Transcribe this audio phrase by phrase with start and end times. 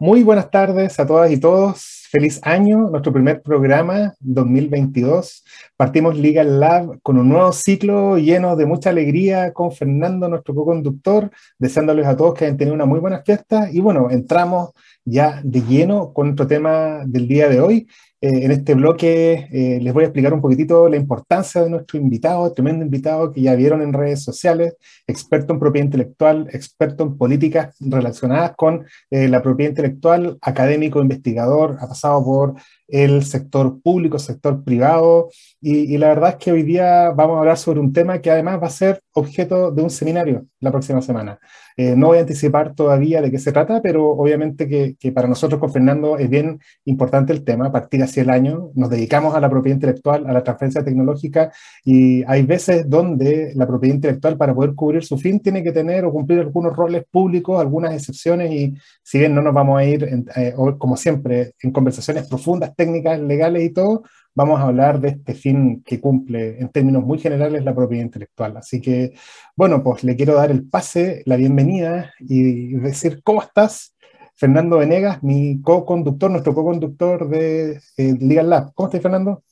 [0.00, 1.98] Muy buenas tardes a todas y todos.
[2.10, 5.44] Feliz año, nuestro primer programa 2022.
[5.76, 11.30] Partimos Legal Lab con un nuevo ciclo lleno de mucha alegría con Fernando, nuestro co-conductor,
[11.58, 13.68] deseándoles a todos que hayan tenido una muy buena fiesta.
[13.70, 14.70] Y bueno, entramos
[15.10, 17.86] ya de lleno con nuestro tema del día de hoy,
[18.20, 22.00] eh, en este bloque eh, les voy a explicar un poquitito la importancia de nuestro
[22.00, 24.74] invitado, tremendo invitado que ya vieron en redes sociales,
[25.06, 31.76] experto en propiedad intelectual, experto en políticas relacionadas con eh, la propiedad intelectual, académico, investigador,
[31.80, 32.54] ha pasado por
[32.88, 35.28] el sector público, sector privado,
[35.60, 38.62] y, la verdad es que hoy día vamos a hablar sobre un tema que además
[38.62, 41.38] va a ser objeto de un seminario la próxima semana.
[41.76, 45.28] Eh, no voy a anticipar todavía de qué se trata, pero obviamente que, que, para
[45.28, 49.34] nosotros con Fernando es bien importante el tema, a partir hacia el año nos dedicamos
[49.34, 51.52] a la propiedad intelectual, a la transferencia tecnológica,
[51.84, 56.04] y hay veces donde la propiedad intelectual para poder cubrir su fin tiene que tener
[56.04, 60.26] o cumplir algunos roles públicos, algunas excepciones, y si bien no nos vamos a ir,
[60.36, 65.34] eh, como siempre, en conversaciones profundas, técnicas, legales y todo, vamos a hablar de este
[65.34, 68.56] fin que cumple en términos muy generales la propiedad intelectual.
[68.56, 69.14] Así que,
[69.56, 73.96] bueno, pues le quiero dar el pase, la bienvenida y decir, ¿cómo estás?
[74.36, 78.72] Fernando Venegas, mi co-conductor, nuestro co-conductor de eh, Legal Lab.
[78.74, 79.42] ¿Cómo estás, Fernando?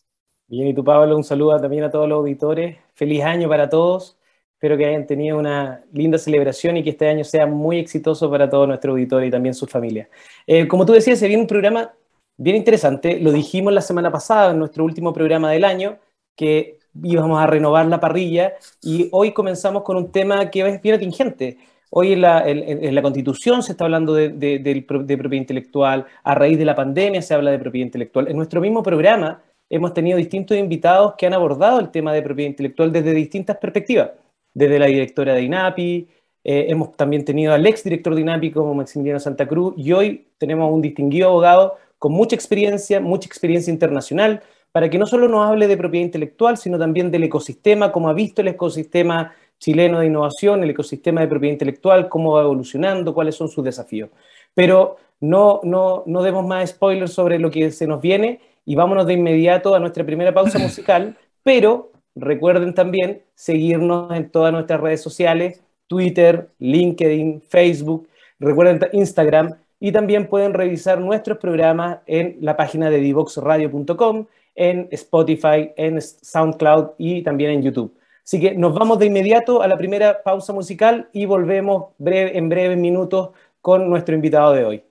[0.47, 2.77] Bien, y tú, Pablo, un saludo también a todos los auditores.
[2.95, 4.17] Feliz año para todos.
[4.53, 8.49] Espero que hayan tenido una linda celebración y que este año sea muy exitoso para
[8.49, 10.09] todo nuestro auditorio y también sus familias.
[10.47, 11.93] Eh, como tú decías, se viene un programa
[12.37, 13.19] bien interesante.
[13.20, 15.98] Lo dijimos la semana pasada en nuestro último programa del año,
[16.37, 20.95] que íbamos a renovar la parrilla y hoy comenzamos con un tema que es bien
[20.95, 21.59] atingente.
[21.91, 26.59] Hoy en la, en, la Constitución se está hablando de, de, propiedad intelectual, a raíz
[26.59, 28.28] de la pandemia se habla de propiedad intelectual.
[28.28, 32.50] En nuestro mismo programa hemos tenido distintos invitados que han abordado el tema de propiedad
[32.50, 34.11] intelectual desde distintas perspectivas,
[34.53, 36.09] desde la directora de INAPI,
[36.48, 40.28] eh, hemos también tenido al ex director de INAPI como Maximiliano Santa Cruz y hoy
[40.38, 44.43] tenemos un distinguido abogado con mucha experiencia, mucha experiencia internacional,
[44.73, 48.12] para que no solo nos hable de propiedad intelectual, sino también del ecosistema, cómo ha
[48.12, 53.35] visto el ecosistema chileno de innovación, el ecosistema de propiedad intelectual, cómo va evolucionando, cuáles
[53.35, 54.11] son sus desafíos.
[54.55, 59.06] Pero no, no, no demos más spoilers sobre lo que se nos viene y vámonos
[59.06, 65.03] de inmediato a nuestra primera pausa musical, pero recuerden también seguirnos en todas nuestras redes
[65.03, 68.09] sociales, Twitter, LinkedIn, Facebook,
[68.39, 75.72] recuerden Instagram, y también pueden revisar nuestros programas en la página de divoxradio.com, en Spotify,
[75.76, 77.94] en SoundCloud y también en YouTube.
[78.25, 82.78] Así que nos vamos de inmediato a la primera pausa musical y volvemos en breves
[82.78, 84.84] minutos con nuestro invitado de hoy.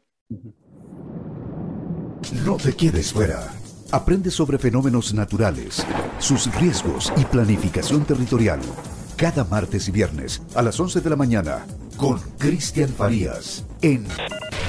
[2.46, 3.40] No te quedes fuera.
[3.92, 5.86] Aprende sobre fenómenos naturales,
[6.18, 8.60] sus riesgos y planificación territorial.
[9.16, 11.66] Cada martes y viernes a las 11 de la mañana
[11.98, 14.06] con Cristian Farías en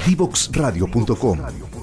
[0.07, 1.76] divoxradio.com.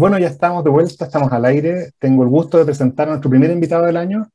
[0.00, 1.90] bueno, ya estamos de vuelta, estamos al aire.
[1.98, 4.30] Tengo el gusto de presentar a nuestro primer invitado del año,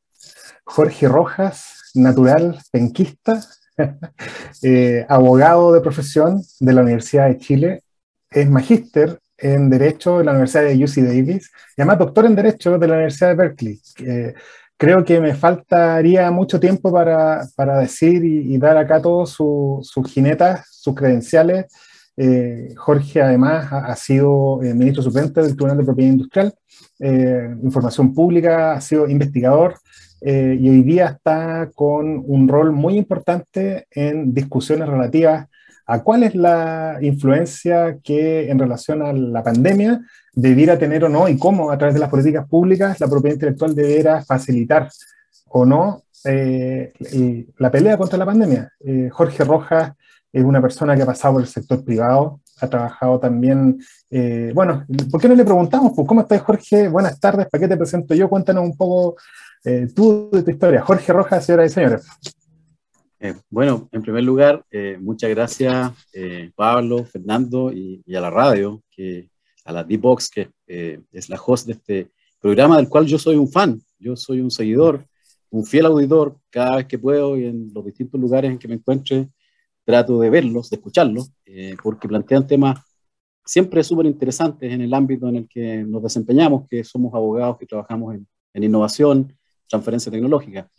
[0.64, 3.42] Jorge Rojas, natural penquista,
[4.62, 7.81] eh, abogado de profesión de la Universidad de Chile,
[8.30, 12.78] es magíster en Derecho de la Universidad de UC Davis, y además doctor en Derecho
[12.78, 13.81] de la Universidad de Berkeley.
[14.78, 20.68] creo que me faltaría mucho tiempo para, para decir y, dar acá todos sus jinetas,
[20.70, 21.66] sus credenciales,
[22.18, 26.54] eh, Jorge además ha, sido eh, ministro suplente del Tribunal de Propiedad Industrial,
[27.00, 29.75] eh, Información Pública, ha sido investigador
[30.22, 35.48] y hoy día está con un rol muy importante en discusiones relativas
[35.86, 40.01] a cuál es la influencia que en relación a la pandemia
[40.34, 43.75] debiera tener o no y cómo a través de las políticas públicas la propiedad intelectual
[43.75, 44.89] debiera facilitar
[45.50, 48.72] o no la pelea contra la pandemia.
[49.12, 49.92] Jorge Rojas
[50.36, 54.86] es una persona que ha pasado por el sector privado, ha trabajado también, eh, bueno,
[55.10, 55.94] ¿por qué no le preguntamos?
[55.96, 56.90] Pues, ¿Cómo estás, Jorge?
[56.90, 58.28] Buenas tardes, ¿para qué te presento yo?
[58.28, 59.16] Cuéntanos un poco
[59.64, 60.82] eh, tú de tu historia.
[60.82, 62.08] Jorge Rojas, señoras y señores.
[63.22, 64.62] Eh, bueno, en primer lugar,
[65.00, 65.94] muchas gracias,
[66.54, 69.30] Pablo, Fernando y, a la radio, que
[69.64, 72.12] a la D-Box, que es la host de este
[72.42, 75.06] programa del cual yo soy un fan, yo soy un seguidor,
[75.50, 78.76] un fiel auditor, cada vez que puedo y en los distintos lugares en que me
[78.76, 79.30] encuentre,
[79.86, 81.32] trato de verlos, de escucharlos,
[81.82, 82.80] porque plantean temas
[83.46, 87.68] siempre súper interesantes en el ámbito en el que nos desempeñamos, que somos abogados que
[87.68, 89.38] trabajamos en, en innovación,
[89.68, 90.70] transferencia tecnológica.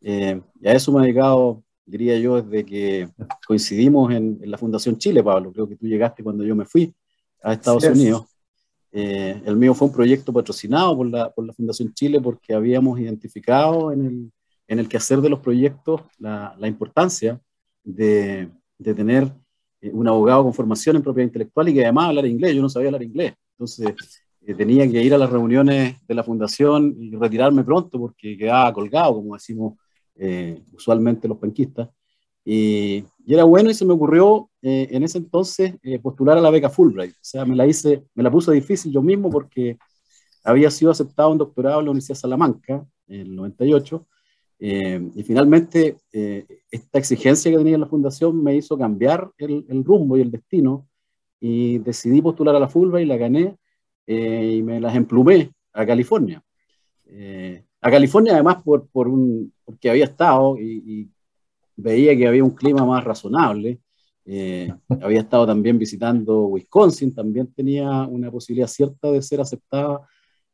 [0.00, 3.08] Eh, y a eso me he dedicado, diría yo, desde que
[3.46, 5.52] coincidimos en, la Fundación Chile, Pablo.
[5.52, 6.94] Creo que tú llegaste cuando yo me fui
[7.42, 8.26] a Estados Unidos.
[8.92, 13.00] Eh, el mío fue un proyecto patrocinado por la, por la Fundación Chile porque habíamos
[13.00, 14.32] identificado en el,
[14.68, 17.40] en el quehacer de los proyectos la, la importancia
[17.84, 18.50] de,
[18.82, 19.32] tener
[19.80, 22.54] eh, un abogado con formación en propiedad intelectual y que además hablar inglés.
[22.54, 23.34] Yo no sabía hablar inglés.
[23.52, 23.94] Entonces,
[24.46, 28.72] eh, tenía que ir a las reuniones de la fundación y retirarme pronto porque quedaba
[28.72, 29.74] colgado, como decimos
[30.16, 31.88] eh, usualmente los penquistas.
[32.44, 36.70] Y, y, era bueno y se me ocurrió en ese entonces postular a la beca
[36.70, 37.12] Fulbright.
[37.12, 39.76] O sea, me la hice, me la puse difícil yo mismo porque
[40.42, 44.06] había sido aceptado un doctorado en la Universidad de Salamanca en el 98
[44.58, 50.16] eh, y finalmente, eh, esta exigencia que tenía la fundación me hizo cambiar el, rumbo
[50.16, 50.88] y el destino
[51.40, 53.56] y decidí postular a la Fulbright y la gané
[54.06, 56.42] eh, y me las emplumé a California.
[57.80, 61.10] a California además por, por un, porque había estado y,
[61.76, 63.80] veía que había un clima más razonable.
[65.02, 70.00] había estado también visitando Wisconsin, también tenía una posibilidad cierta de ser aceptada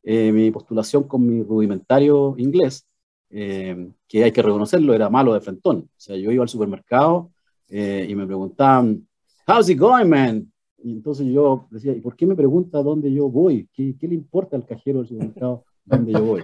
[0.03, 2.90] mi postulación con mi rudimentario inglés.
[3.33, 5.89] Eh, que hay que reconocerlo, era malo de frentón.
[5.89, 7.31] O sea, yo iba al supermercado
[7.69, 9.07] eh, y me preguntaban,
[9.47, 10.53] how's it going, man?
[10.83, 13.69] Y entonces yo decía, ¿y por qué me pregunta dónde yo voy?
[13.73, 16.43] ¿Qué, qué le importa al cajero del supermercado dónde yo voy?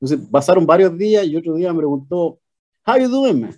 [0.00, 2.38] Entonces pasaron varios días y otro día me preguntó,
[2.86, 3.54] how you doing, man?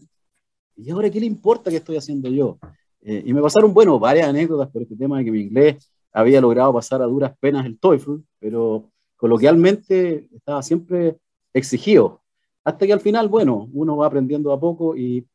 [0.77, 2.59] Y ahora, ¿qué le importa qué estoy haciendo yo?
[3.03, 6.41] Eh, y me pasaron, bueno, varias anécdotas por este tema de que mi inglés había
[6.41, 11.19] logrado pasar a duras penas el TOEFL, pero coloquialmente estaba siempre
[11.53, 12.22] exigido
[12.65, 15.27] hasta que al final, bueno, uno va aprendiendo a poco y,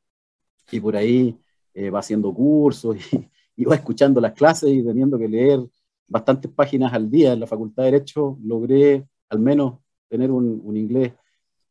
[0.72, 1.38] y por ahí
[1.74, 2.98] eh, va haciendo cursos
[3.56, 5.60] y, va escuchando las clases y teniendo que leer
[6.08, 9.80] bastantes páginas al día en la Facultad de Derecho, logré al menos
[10.10, 11.14] tener un, inglés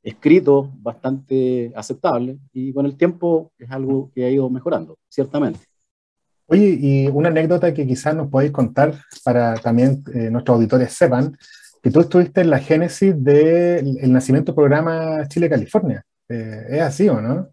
[0.02, 5.60] escrito bastante aceptable y con el tiempo es algo que ha ido mejorando, ciertamente.
[6.46, 8.94] Oye, y una anécdota que quizás nos podéis contar
[9.24, 11.36] para también eh, nuestros auditores sepan,
[11.82, 16.04] que tú estuviste en la génesis del nacimiento del programa Chile-California.
[16.28, 17.48] Eh, ¿Es así o no?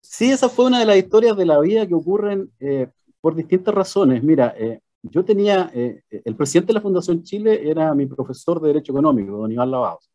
[0.00, 2.88] Sí, esa fue una de las historias de la vida que ocurren eh,
[3.20, 4.22] por distintas razones.
[4.22, 8.92] Mira, eh, yo tenía, el presidente de la Fundación Chile era mi profesor de Derecho
[8.92, 10.10] Económico, don Iván Lavados.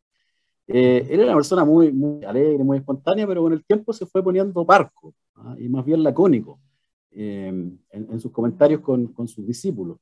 [0.66, 4.20] él era una persona muy, muy alegre, muy espontánea, pero con el tiempo se fue
[4.20, 5.54] poniendo parco ¿ah?
[5.58, 6.58] y más bien lacónico
[7.12, 9.98] en, en, sus comentarios con, con sus discípulos.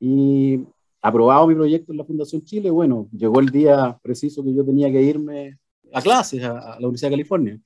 [0.00, 0.64] Y
[1.02, 4.90] aprobado mi proyecto en la Fundación Chile, bueno, llegó el día preciso que yo tenía
[4.90, 5.58] que irme
[5.92, 7.60] a clases a, la Universidad de California.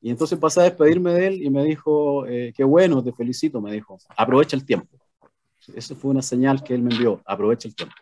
[0.00, 3.60] Y entonces pasé a despedirme de él y me dijo, eh, qué bueno, te felicito,
[3.60, 4.96] me dijo, aprovecha el tiempo.
[5.74, 7.94] Eso fue una señal que él me envió, aprovecha el tiempo.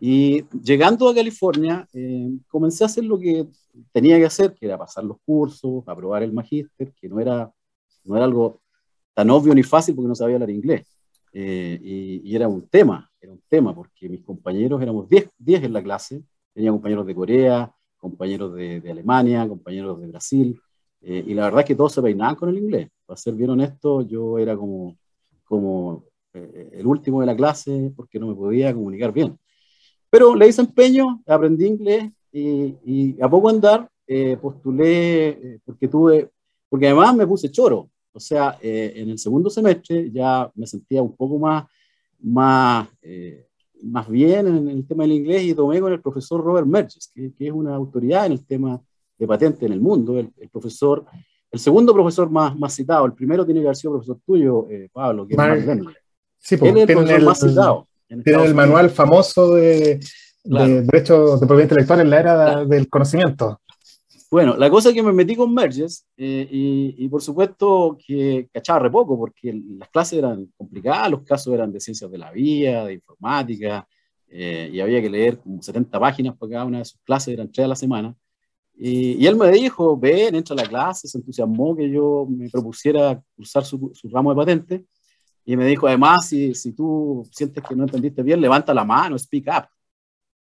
[0.00, 3.48] Y llegando a California, eh, comencé a hacer lo que
[3.90, 7.50] tenía que hacer, que era pasar los cursos, aprobar el magíster, que no era,
[8.04, 8.60] no era algo
[9.14, 10.86] tan obvio ni fácil porque no sabía hablar inglés.
[11.32, 15.82] Eh, y, era un tema, era un tema, porque mis compañeros éramos 10 en la
[15.82, 20.60] clase, tenía compañeros de Corea, compañeros de, Alemania, compañeros de Brasil,
[21.00, 22.88] eh, y la verdad es que todos se peinaban con el inglés.
[23.06, 24.96] Para ser bien honesto, yo era como,
[25.44, 26.04] como
[26.34, 29.38] eh, el último de la clase porque no me podía comunicar bien.
[30.10, 33.88] Pero le hice empeño, aprendí inglés y, y a poco andar
[34.40, 36.30] postulé, porque tuve,
[36.70, 41.00] porque además me puse choro, o sea, eh, en el segundo semestre ya me sentía
[41.00, 41.64] un poco más,
[42.20, 43.46] más, eh,
[43.82, 47.32] más bien en el tema del inglés y tomé con el profesor Robert Merges, que,
[47.32, 48.80] que es una autoridad en el tema
[49.18, 51.04] de patente en el mundo, el, profesor,
[51.50, 54.88] el segundo profesor más, más citado, el primero tiene que haber sido profesor tuyo, eh,
[54.92, 55.96] Pablo, que es Mark
[56.38, 57.88] Sí, porque Él es el profesor más citado.
[58.24, 60.00] Tiene el manual famoso de,
[60.44, 63.60] de derechos de propiedad intelectual en la era del conocimiento.
[64.30, 68.80] Bueno, la cosa es que me metí con Merges eh, y, por supuesto que cachaba
[68.80, 72.84] re poco porque las clases eran complicadas, los casos eran de ciencias de la vía,
[72.84, 73.88] de informática,
[74.28, 77.50] eh, y había que leer como 70 páginas por cada una de sus clases, eran
[77.50, 78.14] tres a la semana.
[78.76, 83.20] Y, él me dijo, ven, entra a la clase, se entusiasmó que yo me propusiera
[83.36, 84.84] cursar su, su ramo de patente.
[85.44, 89.18] Y me dijo, además, si, si tú sientes que no entendiste bien, levanta la mano,
[89.18, 89.68] speak up.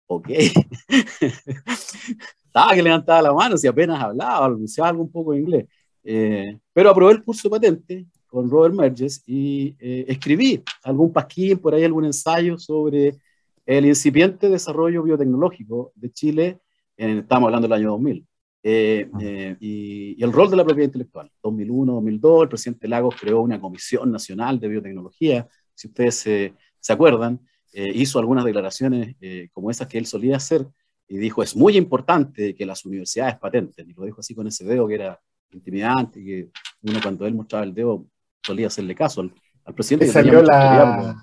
[0.06, 0.28] Ok.
[2.52, 5.66] estaba que levantaba la mano, si apenas hablaba, anunciaba algo un poco de inglés.
[6.04, 11.58] Eh, pero aprobé el curso de patente con Robert Merges y eh, escribí algún pasquín,
[11.58, 13.16] por ahí algún ensayo sobre
[13.64, 16.58] el incipiente desarrollo biotecnológico de Chile,
[16.96, 18.26] en, estamos hablando del año 2000,
[18.64, 19.18] eh, ah.
[19.22, 21.30] eh, y, y, el rol de la propiedad intelectual.
[21.42, 26.92] 2001, 2002, el presidente Lagos creó una comisión nacional de biotecnología, si ustedes se, se
[26.92, 27.40] acuerdan,
[27.74, 29.16] hizo algunas declaraciones
[29.54, 30.66] como esas que él solía hacer,
[31.12, 34.64] y dijo, es muy importante que las universidades patenten, y lo dijo así con ese
[34.64, 35.20] dedo que era
[35.52, 36.48] intimidante, que
[36.84, 38.06] uno cuando él mostraba el dedo
[38.42, 40.06] solía hacerle caso al, presidente.
[40.06, 41.14] Que salió la,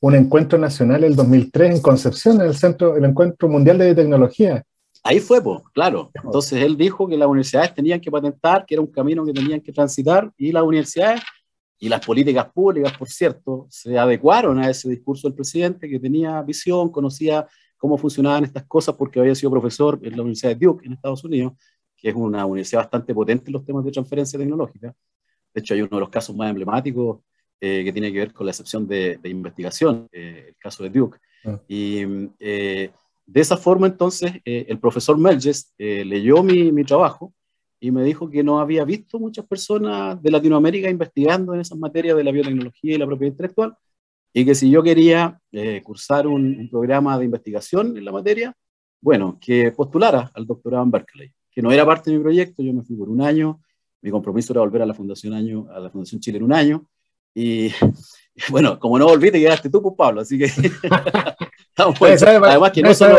[0.00, 4.64] un encuentro nacional el 2003 en Concepción, en el centro, el encuentro mundial de tecnología.
[5.02, 6.10] Ahí fue, pues, claro.
[6.14, 9.60] Entonces él dijo que las universidades tenían que patentar, que era un camino que tenían
[9.60, 11.20] que transitar, y las universidades
[11.78, 16.40] y las políticas públicas, por cierto, se adecuaron a ese discurso del presidente que tenía
[16.40, 20.86] visión, conocía cómo funcionaban estas cosas porque había sido profesor en la Universidad de Duke
[20.86, 21.52] en Estados Unidos
[21.96, 24.94] que es una universidad bastante potente en los temas de transferencia tecnológica.
[25.54, 27.20] De hecho, hay uno de los casos más emblemáticos
[27.60, 31.18] eh, que tiene que ver con la excepción de, investigación, eh, el caso de Duke.
[31.44, 31.58] Ah.
[31.66, 32.02] Y
[32.38, 32.90] eh,
[33.24, 37.34] de esa forma, entonces, el profesor Melges leyó mi, mi, trabajo
[37.80, 42.16] y me dijo que no había visto muchas personas de Latinoamérica investigando en esas materias
[42.16, 43.76] de la biotecnología y la propiedad intelectual,
[44.38, 45.40] y que si yo quería
[45.82, 48.54] cursar un, un programa de investigación en la materia,
[49.00, 52.74] bueno, que postulara al doctorado en Berkeley que no era parte de mi proyecto, yo
[52.74, 53.62] me fui por un año,
[54.02, 56.86] mi compromiso era volver a la Fundación, año, a la Fundación Chile en un año,
[57.34, 57.70] y
[58.50, 60.44] bueno, como no volví, te quedaste tú, pues Pablo, así que...
[61.78, 63.18] además que no solo,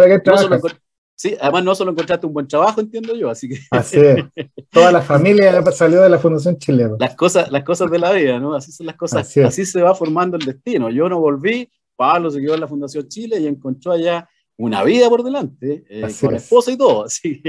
[1.18, 3.60] sí, además no solo encontraste un buen trabajo, entiendo yo, así que...
[3.72, 4.24] Así es.
[4.72, 6.90] Toda la familia salió de la Fundación Chile.
[6.98, 8.54] Las cosas, las cosas de la vida, ¿no?
[8.54, 10.90] Así son las cosas, así, así se va formando el destino.
[10.90, 15.10] Yo no volví, Pablo se quedó en la Fundación Chile y encontró allá una vida
[15.10, 17.04] por delante, eh, con esposa y todo.
[17.06, 17.42] Así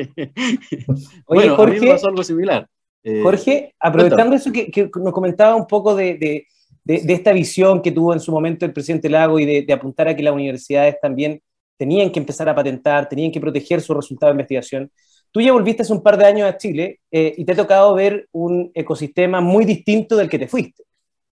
[1.27, 2.69] bueno, Jorge, a mí me pasó algo similar.
[3.03, 6.47] Eh, Jorge, aprovechando eso que, nos comentaba un poco de, de,
[6.85, 10.17] de, esta visión que tuvo en su momento el presidente Lago y de, apuntar a
[10.17, 11.41] que las universidades también
[11.78, 14.90] tenían que empezar a patentar, tenían que proteger sus resultados de investigación.
[15.30, 17.94] Tú ya volviste hace un par de años a Chile eh, y te ha tocado
[17.94, 20.82] ver un ecosistema muy distinto del que te fuiste.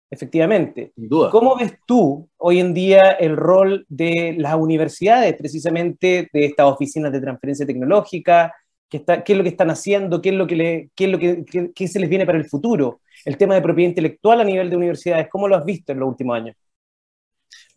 [0.09, 0.93] Efectivamente.
[1.31, 7.13] ¿Cómo ves tú hoy en día el rol de las universidades, precisamente de estas oficinas
[7.13, 8.55] de transferencia tecnológica?
[8.89, 10.23] ¿Qué, está, qué es lo que están haciendo?
[10.23, 12.45] ¿Qué es lo que, le, qué es lo que qué, se les viene para el
[12.45, 13.01] futuro?
[13.25, 16.09] El tema de propiedad intelectual a nivel de universidades, ¿cómo lo has visto en los
[16.09, 16.57] últimos años?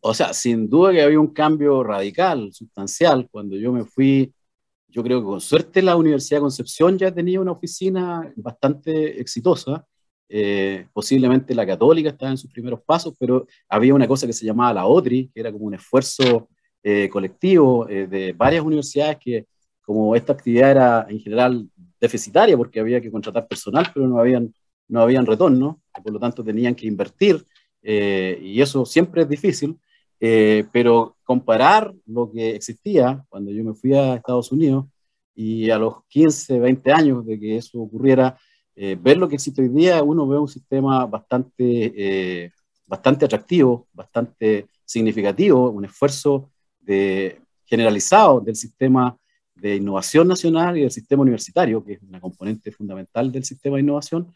[0.01, 3.27] O sea, sin duda que había un cambio radical, sustancial.
[3.31, 4.33] Cuando yo me fui,
[4.87, 9.85] yo creo que con suerte la Universidad de Concepción ya tenía una oficina bastante exitosa
[10.31, 14.45] eh, posiblemente la católica estaba en sus primeros pasos, pero había una cosa que se
[14.45, 16.49] llamaba la OTRI, que era como un esfuerzo
[16.83, 19.47] eh, colectivo eh, de varias universidades que,
[19.81, 21.67] como esta actividad era en general
[21.99, 24.53] deficitaria porque había que contratar personal, pero no habían,
[24.87, 27.43] no habían retorno, por lo tanto tenían que invertir,
[27.81, 29.77] y eso siempre es difícil,
[30.19, 34.85] pero comparar lo que existía cuando yo me fui a Estados Unidos
[35.39, 38.37] y a los 15, 20 años de que eso ocurriera,
[38.75, 42.51] eh, ver lo que existe hoy día, uno ve un sistema bastante, eh,
[42.85, 46.49] bastante atractivo, bastante significativo, un esfuerzo
[46.81, 49.17] de, generalizado del sistema
[49.55, 53.83] de innovación nacional y del sistema universitario, que es una componente fundamental del sistema de
[53.83, 54.33] innovación,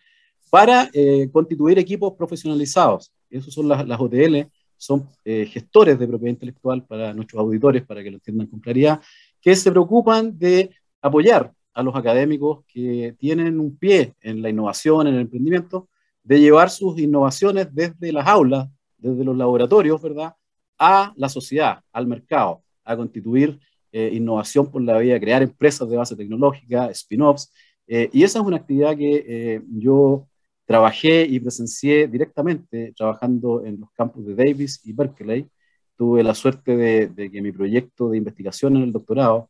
[0.50, 3.12] para eh, constituir equipos profesionalizados.
[3.34, 4.48] Esos son las, las OTL,
[4.78, 9.00] son gestores de propiedad intelectual para nuestros auditores, para que lo entiendan con claridad,
[9.42, 10.72] que se preocupan de
[11.02, 15.88] apoyar a los académicos que tienen un pie en la innovación, en el emprendimiento,
[16.24, 20.34] de llevar sus innovaciones desde las aulas, desde los laboratorios, ¿verdad?,
[20.78, 23.60] a la sociedad, al mercado, a constituir
[23.92, 27.52] eh, innovación por la vía crear empresas de base tecnológica, spin-offs.
[27.88, 30.28] Eh, y esa es una actividad que eh, yo
[30.66, 35.48] trabajé y presencié directamente trabajando en los campus de Davis y Berkeley.
[35.96, 39.50] Tuve la suerte de, de que mi proyecto de investigación en el doctorado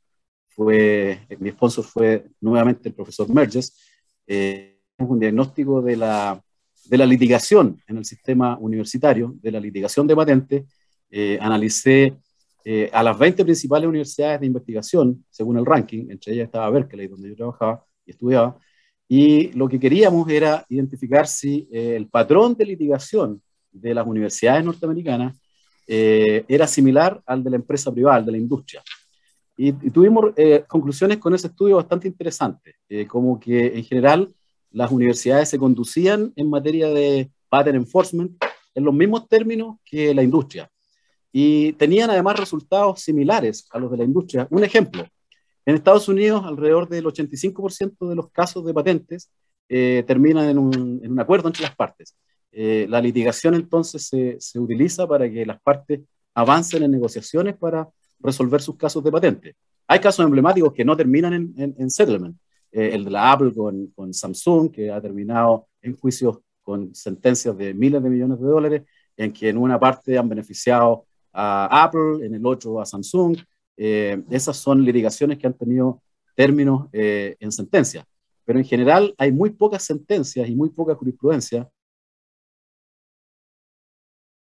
[0.55, 3.75] fue, mi sponsor fue nuevamente el profesor Merges,
[4.27, 6.41] eh, un diagnóstico de la,
[6.85, 10.63] de la litigación en el sistema universitario, de la litigación de patentes,
[11.09, 12.15] eh, analicé
[12.65, 17.07] eh, a las 20 principales universidades de investigación, según el ranking, entre ellas estaba Berkeley,
[17.07, 18.57] donde yo trabajaba y estudiaba,
[19.07, 23.41] y lo que queríamos era identificar si el patrón de litigación
[23.71, 25.37] de las universidades norteamericanas
[25.85, 28.81] era similar al de la empresa privada, de la industria.
[29.55, 34.33] Y, tuvimos eh, conclusiones con ese estudio bastante interesantes, eh, como que en general
[34.71, 38.31] las universidades se conducían en materia de patent enforcement
[38.73, 40.69] en los mismos términos que la industria.
[41.31, 44.47] Y tenían además resultados similares a los de la industria.
[44.49, 45.05] Un ejemplo,
[45.65, 49.29] en Estados Unidos alrededor del 85% de los casos de patentes
[49.69, 52.15] eh, terminan en un, en un, acuerdo entre las partes.
[52.51, 56.01] la litigación entonces se, se, utiliza para que las partes
[56.35, 57.89] avancen en negociaciones para
[58.19, 59.55] resolver sus casos de patente.
[59.87, 62.35] Hay casos emblemáticos que no terminan en, en, settlement.
[62.71, 67.73] el de la Apple con, con, Samsung, que ha terminado en juicios con sentencias de
[67.73, 68.81] miles de millones de dólares,
[69.17, 73.37] en que en una parte han beneficiado a Apple, en el otro a Samsung.
[73.75, 76.01] Esas son litigaciones que han tenido
[76.35, 78.05] términos en sentencia
[78.45, 81.69] pero en general hay muy pocas sentencias y muy poca jurisprudencia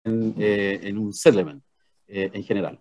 [0.04, 1.62] en, eh, un settlement
[2.08, 2.80] eh, en general.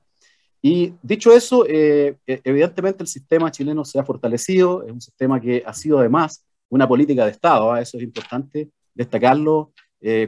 [0.60, 5.62] Y dicho eso, eh, evidentemente el sistema chileno se ha fortalecido, es un sistema que
[5.64, 7.80] ha sido además una política de Estado, ¿ah?
[7.80, 9.72] eso es importante destacarlo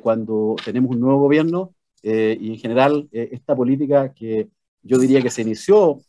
[0.03, 4.49] cuando tenemos un nuevo gobierno y en general esta política que
[4.83, 6.01] yo diría que se inició,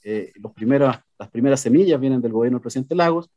[0.56, 3.30] primeros, las primeras semillas vienen del gobierno del presidente Lagos,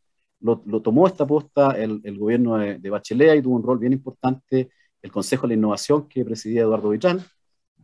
[0.45, 5.11] lo, tomó esta posta el, gobierno de, Bachelet y tuvo un rol bien importante el
[5.11, 7.25] Consejo de la Innovación que presidía Eduardo Villán.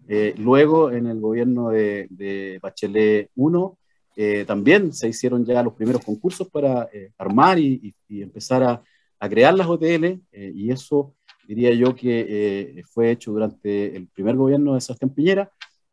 [0.08, 3.78] Eh, luego, en el gobierno de, Bachelet 1,
[4.16, 8.82] eh, también se hicieron ya los primeros concursos para eh, armar y, empezar a,
[9.18, 11.14] a, crear las OTL, y eso
[11.46, 15.50] diría yo que fue hecho durante el primer gobierno de Sebastián Piñera,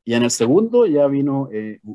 [0.07, 1.49] y en el segundo ya vino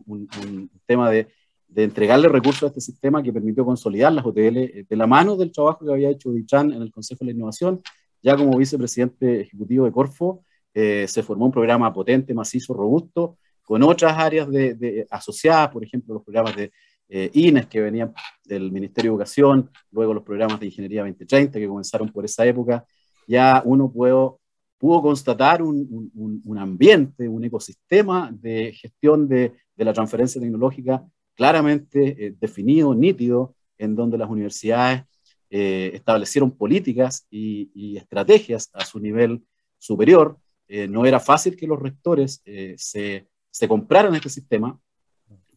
[0.06, 1.28] un, un tema de
[1.72, 5.36] de entregarle recursos a este sistema que permitió consolidar las OTL eh, de la mano
[5.36, 7.80] del trabajo que había hecho Dichan en el Consejo de la Innovación.
[8.22, 13.82] Ya como vicepresidente ejecutivo de Corfo, eh, se formó un programa potente, macizo, robusto, con
[13.82, 16.72] otras áreas de, asociadas, por ejemplo, los programas de
[17.08, 18.12] eh, INES que venían
[18.44, 22.84] del Ministerio de Educación, luego los programas de Ingeniería 2030 que comenzaron por esa época.
[23.26, 24.40] Ya uno pudo,
[24.82, 31.06] pudo constatar un, un, un ambiente, un ecosistema de gestión de, de la transferencia tecnológica
[31.36, 35.04] claramente eh, definido, nítido, en donde las universidades
[35.50, 39.44] eh, establecieron políticas y, estrategias a su nivel
[39.78, 40.36] superior.
[40.66, 42.42] Eh, no era fácil que los rectores
[42.76, 44.76] se, se, compraran este sistema,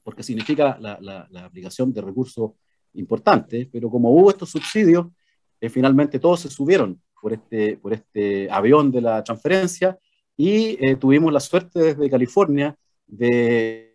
[0.04, 2.52] porque significa la, la, aplicación de recursos
[2.94, 5.08] importantes, pero como hubo estos subsidios,
[5.72, 9.98] finalmente todos se subieron por este, por este avión de la transferencia
[10.38, 12.76] y tuvimos la suerte desde California
[13.08, 13.86] de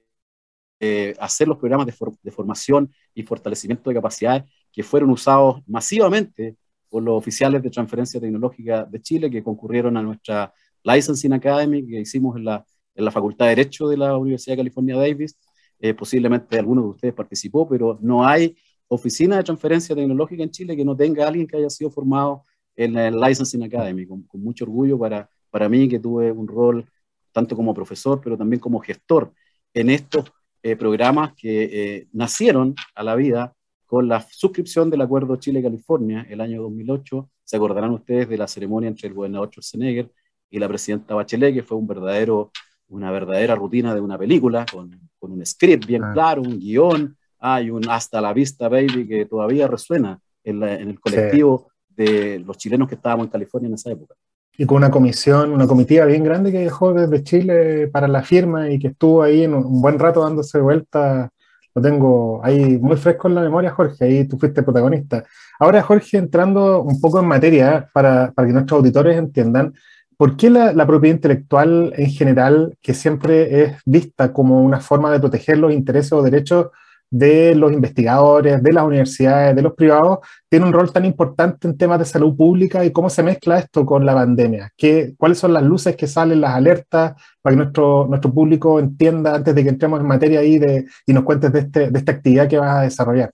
[0.82, 6.56] eh, hacer los programas de, formación y fortalecimiento de capacidades que fueron usados masivamente
[6.88, 12.00] por los oficiales de transferencia tecnológica de Chile que concurrieron a nuestra Licensing Academy que
[12.00, 15.36] hicimos en la, en la Facultad de Derecho de la Universidad de California Davis.
[15.78, 18.56] Eh, posiblemente alguno de ustedes participó, pero no hay
[18.88, 22.44] oficina de transferencia tecnológica en Chile que no tenga alguien que haya sido formado
[22.76, 26.86] en el Licensing Academy, con, con mucho orgullo para, para mí que tuve un rol
[27.32, 29.32] tanto como profesor, pero también como gestor
[29.74, 33.54] en estos eh, programas que eh, nacieron a la vida
[33.86, 37.30] con la suscripción del Acuerdo Chile-California el año 2008.
[37.44, 40.10] Se acordarán ustedes de la ceremonia entre el gobernador Schwarzenegger
[40.50, 42.50] y la presidenta Bachelet, que fue un verdadero,
[42.88, 46.10] una verdadera rutina de una película, con, con un script bien ah.
[46.12, 51.00] claro, un guion, hay un hasta la vista, baby, que todavía resuena en, en el
[51.00, 51.69] colectivo
[52.04, 54.14] de los chilenos que estábamos en California en esa época
[54.60, 58.68] y con una comisión, una comitiva bien grande que dejó desde Chile para la firma
[58.68, 61.30] y que estuvo ahí en un buen rato dándose vuelta.
[61.74, 65.24] Lo tengo ahí muy fresco en la memoria, Jorge, ahí tú fuiste protagonista.
[65.58, 67.84] Ahora, Jorge, entrando un poco en materia ¿eh?
[67.94, 69.72] para, para que nuestros auditores entiendan,
[70.18, 75.10] ¿por qué la, la, propiedad intelectual en general, que siempre es vista como una forma
[75.10, 76.66] de proteger los intereses o derechos
[77.10, 81.76] de los investigadores, de las universidades, de los privados, tiene un rol tan importante en
[81.76, 84.72] temas de salud pública y cómo se mezcla esto con la pandemia.
[84.76, 89.34] ¿Qué, ¿Cuáles son las luces que salen, las alertas, para que nuestro, nuestro público entienda
[89.34, 92.12] antes de que entremos en materia ahí de, y nos cuentes de, este, de esta
[92.12, 93.32] actividad que vas a desarrollar?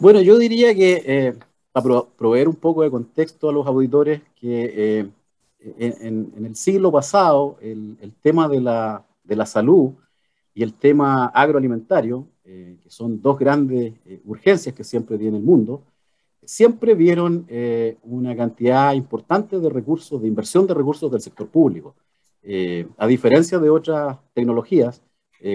[0.00, 1.34] Bueno, yo diría que eh,
[1.72, 5.08] para proveer un poco de contexto a los auditores, que eh,
[5.78, 9.92] en, el siglo pasado el, el tema de la, de la salud
[10.58, 15.44] y el tema agroalimentario, eh, que son dos grandes eh, urgencias que siempre tiene el
[15.44, 15.84] mundo,
[16.44, 21.94] siempre vieron eh, una cantidad importante de recursos, de inversión de recursos del sector público.
[23.04, 25.02] a diferencia de otras tecnologías,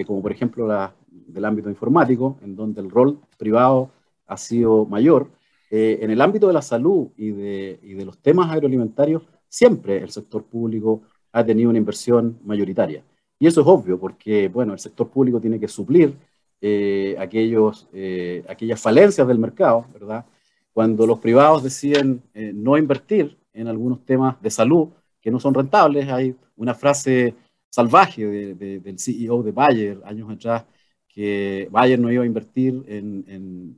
[0.06, 0.94] como por ejemplo la
[1.34, 3.90] del ámbito informático, en donde el rol privado
[4.26, 5.22] ha sido mayor,
[5.70, 10.10] en el ámbito de la salud y de, y de los temas agroalimentarios, siempre el
[10.10, 13.02] sector público ha tenido una inversión mayoritaria.
[13.38, 16.16] Y eso es obvio, porque bueno, el sector público tiene que suplir
[16.60, 20.24] eh, aquellos, eh, aquellas falencias del mercado, ¿verdad?
[20.72, 24.88] Cuando los privados deciden eh, no invertir en algunos temas de salud
[25.20, 27.34] que no son rentables, hay una frase
[27.68, 30.64] salvaje del CEO de Bayer años atrás,
[31.06, 33.24] que Bayer no iba a invertir en,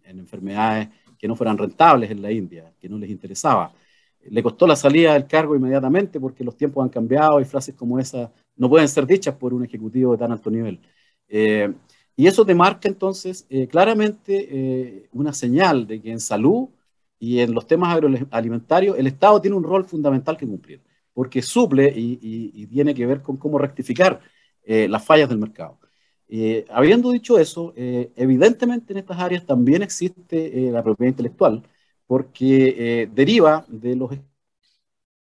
[0.04, 0.88] en, enfermedades
[1.18, 3.72] que no fueran rentables en la India, que no les interesaba.
[4.30, 7.98] Le costó la salida del cargo inmediatamente porque los tiempos han cambiado y frases como
[7.98, 10.80] esa no pueden ser dichas por un ejecutivo de tan alto nivel.
[11.28, 11.72] Eh,
[12.16, 16.68] y eso te marca entonces eh, claramente eh, una señal de que en salud
[17.18, 21.92] y en los temas agroalimentarios el Estado tiene un rol fundamental que cumplir, porque suple
[21.94, 24.20] y, tiene que ver con cómo rectificar
[24.66, 25.78] las fallas del mercado.
[26.70, 31.62] habiendo dicho eso, evidentemente en estas áreas también existe la propiedad intelectual,
[32.06, 34.10] porque deriva de, los,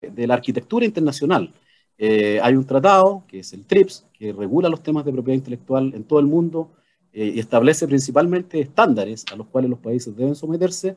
[0.01, 1.53] de la arquitectura internacional.
[1.97, 5.95] Eh, hay un tratado, que es el TRIPS, que regula los temas de propiedad intelectual
[5.95, 6.73] en todo el mundo
[7.13, 10.97] eh, y establece principalmente estándares a los cuales los países deben someterse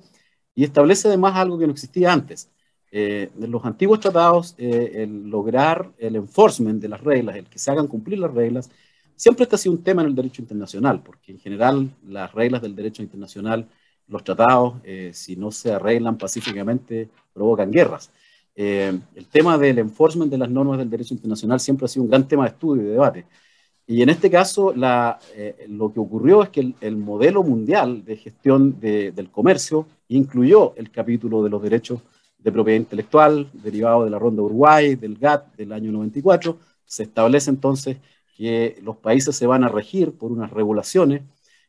[0.56, 2.50] y establece además algo que no existía antes.
[2.92, 7.70] Eh, en los antiguos tratados, el lograr el enforcement de las reglas, el que se
[7.70, 8.70] hagan cumplir las reglas,
[9.16, 12.76] siempre ha sido un tema en el derecho internacional, porque en general las reglas del
[12.76, 13.68] derecho internacional,
[14.08, 14.76] los tratados,
[15.12, 18.10] si no se arreglan pacíficamente, provocan guerras.
[18.60, 22.10] Eh, el tema del enforcement de las normas del derecho internacional siempre ha sido un
[22.10, 23.26] gran tema de estudio y de debate.
[23.86, 28.80] Y en este caso, eh, lo que ocurrió es que el, modelo mundial de gestión
[28.80, 32.02] del comercio incluyó el capítulo de los derechos
[32.40, 36.58] de propiedad intelectual derivado de la Ronda Uruguay, del GATT del año 94.
[36.84, 37.98] Se establece entonces
[38.36, 41.22] que los países se van a regir por unas regulaciones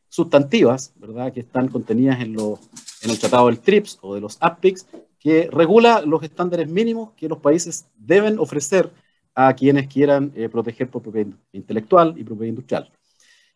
[0.09, 4.87] sustantivas, ¿verdad?, que están contenidas en, en el Tratado del TRIPS o de los APICS
[5.19, 8.89] que regula los estándares mínimos que los países deben ofrecer
[9.35, 12.91] a quienes quieran eh, proteger por propiedad intelectual y propiedad industrial.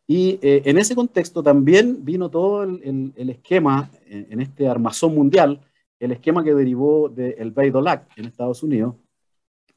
[0.05, 5.61] Y eh, en ese contexto también vino todo el, esquema en, este armazón mundial,
[5.99, 8.95] el esquema que derivó del Bayh-Dole Act en Estados Unidos,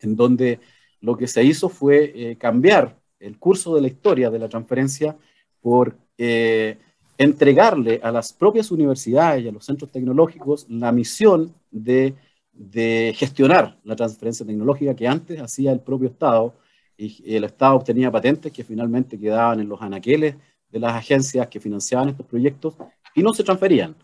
[0.01, 0.59] en donde
[1.01, 5.17] lo que se hizo fue eh, cambiar el curso de la historia de la transferencia
[5.61, 5.97] por
[7.19, 12.15] entregarle a las propias universidades y a los centros tecnológicos la misión de,
[13.15, 16.55] gestionar la transferencia tecnológica que antes hacía el propio Estado
[16.97, 20.37] y, el Estado obtenía patentes que finalmente quedaban en los anaqueles
[20.71, 22.75] de las agencias que financiaban estos proyectos
[23.15, 23.95] y no se transferían.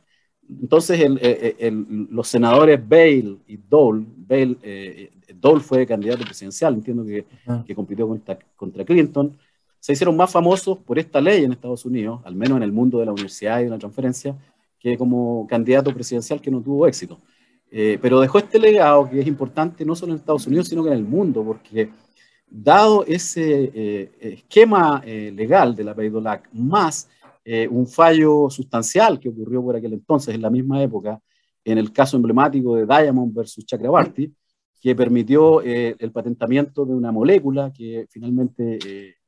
[0.49, 7.05] Entonces eh, eh, los senadores Bale y Dole, Bale, eh, Dole fue candidato presidencial, entiendo
[7.05, 7.25] que,
[7.67, 9.37] que compitió contra, contra Clinton,
[9.83, 13.01] se hicieron más famosos por esta ley en Estados Unidos, al menos en el mundo
[13.01, 14.37] de la universidad y de la transferencia,
[14.79, 17.21] que como candidato presidencial que no tuvo éxito.
[17.69, 20.91] Eh, pero dejó este legado que es importante no solo en Estados Unidos, sino que
[20.91, 21.91] en el mundo, porque
[22.47, 27.09] dado ese eh, esquema eh, legal de la Paidolac, más
[27.71, 31.21] un fallo sustancial que ocurrió por aquel entonces, en la misma época,
[31.65, 34.33] en el caso emblemático de Diamond versus Chakrabarty,
[34.81, 38.79] que permitió el patentamiento de una molécula que finalmente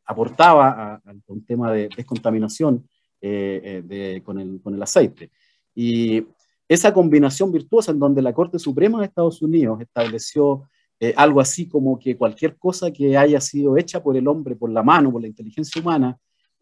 [0.04, 2.88] aportaba a, un tema de descontaminación
[3.20, 5.30] eh, eh, con, el, con el aceite.
[5.74, 6.24] Y
[6.68, 10.68] esa combinación virtuosa en donde la Corte Suprema de Estados Unidos estableció
[11.00, 14.70] eh, algo así como que cualquier cosa que haya sido hecha por el hombre, por
[14.70, 16.18] la mano, por la inteligencia humana,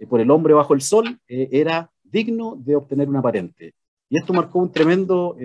[0.09, 3.75] por el hombre bajo el sol, era digno de obtener una patente.
[4.09, 5.37] Y esto marcó un tremendo,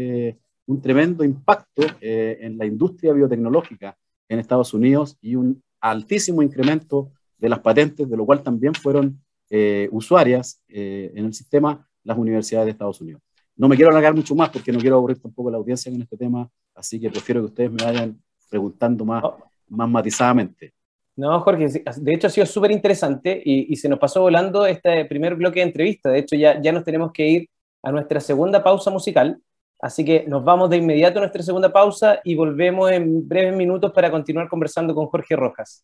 [0.66, 3.96] un tremendo impacto en la industria biotecnológica
[4.28, 9.22] en Estados Unidos y un altísimo incremento de las patentes, de lo cual también fueron
[9.50, 13.22] eh, usuarias eh, en el sistema las universidades de Estados Unidos.
[13.56, 16.16] No me quiero alargar mucho más porque no quiero aburrir tampoco la audiencia en este
[16.16, 19.24] tema, así que prefiero que ustedes me vayan preguntando más,
[19.68, 20.74] más matizadamente.
[21.18, 25.36] No, Jorge, de hecho ha sido súper interesante y, se nos pasó volando este primer
[25.36, 26.10] bloque de entrevista.
[26.10, 27.50] De hecho, ya, ya nos tenemos que ir
[27.82, 29.42] a nuestra segunda pausa musical.
[29.80, 33.92] Así que nos vamos de inmediato a nuestra segunda pausa y volvemos en breves minutos
[33.94, 35.84] para continuar conversando con Jorge Rojas.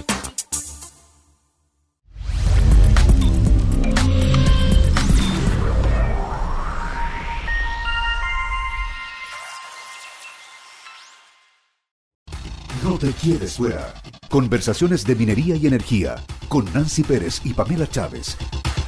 [13.01, 13.95] te quieres fuera.
[14.29, 18.37] Conversaciones de minería y energía con Nancy Pérez y Pamela Chávez.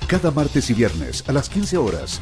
[0.07, 2.21] Cada martes y viernes a las 15 horas.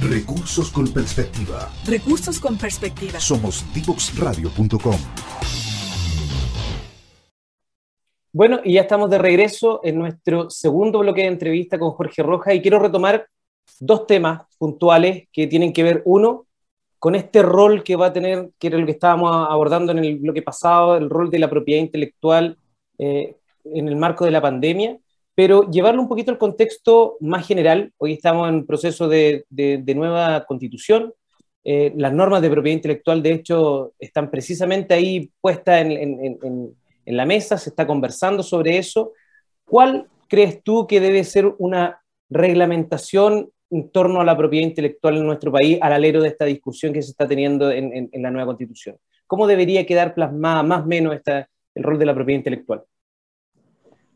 [0.00, 1.70] Recursos con perspectiva.
[1.86, 3.20] Recursos con perspectiva.
[3.20, 4.96] Somos divoxradio.com.
[8.32, 12.56] Bueno, y ya estamos de regreso en nuestro segundo bloque de entrevista con Jorge Rojas
[12.56, 13.28] y quiero retomar
[13.78, 16.47] dos temas puntuales que tienen que ver, uno,
[16.98, 20.18] con este rol que va a tener, que era lo que estábamos abordando en el
[20.18, 22.56] bloque pasado, el rol de la propiedad intelectual
[22.98, 24.98] eh, en el marco de la pandemia,
[25.34, 27.92] pero llevarlo un poquito al contexto más general.
[27.98, 29.44] Hoy estamos en proceso de,
[29.94, 31.12] nueva constitución,
[31.70, 37.58] Eh, las normas de propiedad intelectual, de hecho, están precisamente ahí puestas en, la mesa,
[37.58, 39.12] se está conversando sobre eso.
[39.64, 45.26] ¿Cuál crees tú que debe ser una reglamentación en torno a la propiedad intelectual en
[45.26, 48.96] nuestro país al alero de esta discusión que se está teniendo en, la nueva constitución?
[49.26, 52.84] ¿Cómo debería quedar plasmada más o menos esta, el rol de la propiedad intelectual?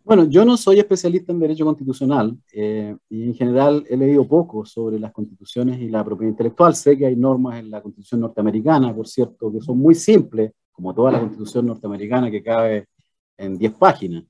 [0.05, 4.65] Bueno, yo no soy especialista en derecho constitucional eh, y en general he leído poco
[4.67, 6.75] sobre las constituciones y la propiedad intelectual.
[6.75, 10.93] Sé que hay normas en la constitución norteamericana, por cierto, que son muy simples, como
[10.93, 12.89] toda la constitución norteamericana que cabe
[13.37, 14.25] en 10 páginas.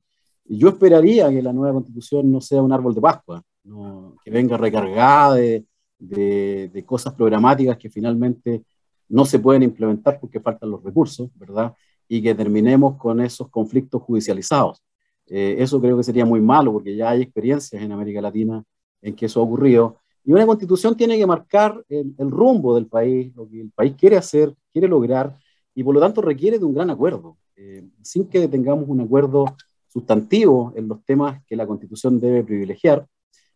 [0.45, 3.43] Yo esperaría que la nueva constitución no sea un árbol de Pascua,
[4.25, 5.65] que venga recargada de,
[5.99, 8.63] de cosas programáticas que finalmente
[9.09, 11.75] no se pueden implementar porque faltan los recursos, ¿verdad?
[12.09, 14.83] Y que terminemos con esos conflictos judicializados.
[15.27, 18.65] Eh, eso creo que sería muy malo porque ya hay experiencias en América Latina
[19.01, 19.99] en que eso ha ocurrido.
[20.25, 24.17] Y una constitución tiene que marcar el, rumbo del país, lo que el país quiere
[24.17, 25.37] hacer, quiere lograr,
[25.75, 29.45] y por lo tanto requiere de un gran acuerdo, eh, sin que tengamos un acuerdo
[29.89, 33.07] sustantivo en los temas que la constitución debe privilegiar.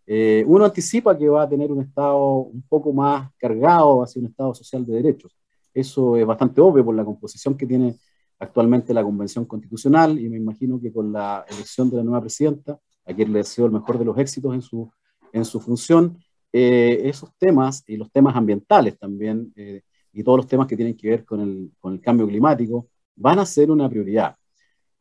[0.06, 4.26] Eh, uno anticipa que va a tener un Estado un poco más cargado hacia un
[4.26, 5.36] Estado social de derechos.
[5.74, 7.96] Eso es bastante obvio por la composición que tiene
[8.38, 12.78] actualmente la Convención Constitucional y me imagino que con la elección de la nueva presidenta,
[13.04, 14.90] a quien le deseo el mejor de los éxitos en su,
[15.32, 16.18] en su función,
[16.52, 20.96] eh, esos temas y los temas ambientales también eh, y todos los temas que tienen
[20.96, 24.36] que ver con el, con el, cambio climático van a ser una prioridad.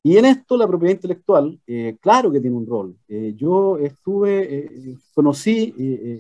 [0.06, 2.96] Y en esto la propiedad intelectual, eh, claro que tiene un rol.
[3.36, 5.74] yo estuve, conocí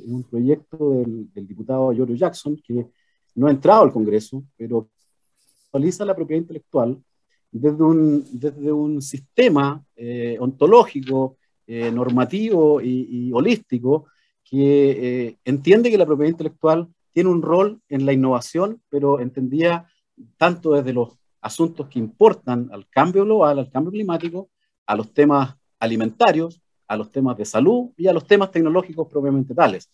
[0.08, 2.88] un proyecto del, del diputado George Jackson, que
[3.36, 4.90] no ha entrado al Congreso, pero
[5.66, 6.98] actualiza la propiedad intelectual
[7.52, 14.08] desde un, desde un sistema eh, ontológico, eh, normativo y, holístico
[14.44, 14.92] que
[15.28, 19.88] eh, entiende que la propiedad intelectual tiene un rol en la innovación, pero entendía
[20.38, 24.50] tanto desde los asuntos que importan al cambio global, al cambio climático,
[24.88, 29.54] a los temas alimentarios, a los temas de salud y a los temas tecnológicos propiamente
[29.54, 29.90] tales,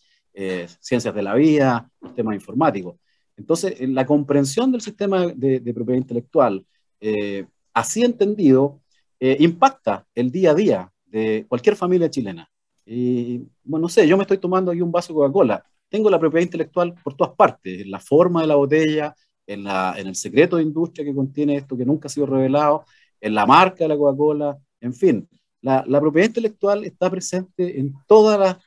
[0.79, 2.95] ciencias de la vida, los temas informáticos.
[3.35, 6.65] Entonces, la comprensión del sistema de, propiedad intelectual,
[7.01, 8.79] eh, así entendido,
[9.19, 12.49] eh, impacta el día a día de cualquier familia chilena.
[12.85, 15.65] Y, bueno, no sé, yo me estoy tomando aquí un vaso de Coca-Cola.
[15.89, 19.13] Tengo la propiedad intelectual por todas partes, la forma de la botella,
[19.47, 22.85] en, la, en el secreto de industria que contiene esto que nunca ha sido revelado,
[23.19, 25.27] en la marca de la Coca-Cola, en fin.
[25.61, 28.57] La, la, propiedad intelectual está presente en todas las,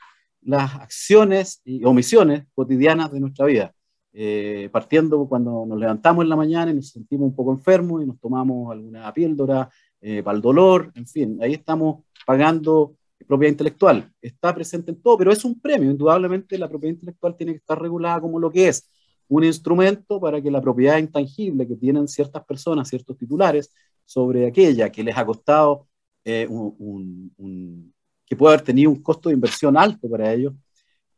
[0.43, 3.75] las acciones y omisiones cotidianas de nuestra vida.
[4.17, 8.07] Eh, partiendo cuando nos levantamos en la mañana y nos sentimos un poco enfermos y
[8.07, 9.69] nos tomamos alguna píldora
[10.01, 12.95] eh, para el dolor, en fin, ahí estamos pagando
[13.27, 14.09] propiedad intelectual.
[14.21, 15.91] Está presente en todo, pero es un premio.
[15.91, 18.89] Indudablemente la propiedad intelectual tiene que estar regulada como lo que es,
[19.37, 23.73] un instrumento para que la propiedad intangible que tienen ciertas personas, ciertos titulares,
[24.05, 25.88] sobre aquella que les ha costado
[26.25, 27.92] eh, un,
[28.27, 30.55] que puede haber tenido un costo de inversión alto para ellos,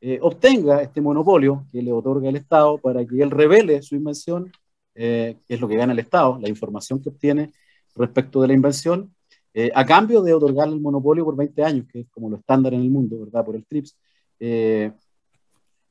[0.00, 4.52] eh, obtenga este monopolio que le otorga el Estado para que él revele su invención,
[4.94, 7.52] eh, que es lo que gana el Estado, la información que obtiene
[7.94, 9.14] respecto de la invención,
[9.55, 12.74] eh, a cambio de otorgarle el monopolio por 20 años, que es como lo estándar
[12.74, 13.44] en el mundo, ¿verdad?
[13.44, 13.96] Por el TRIPS.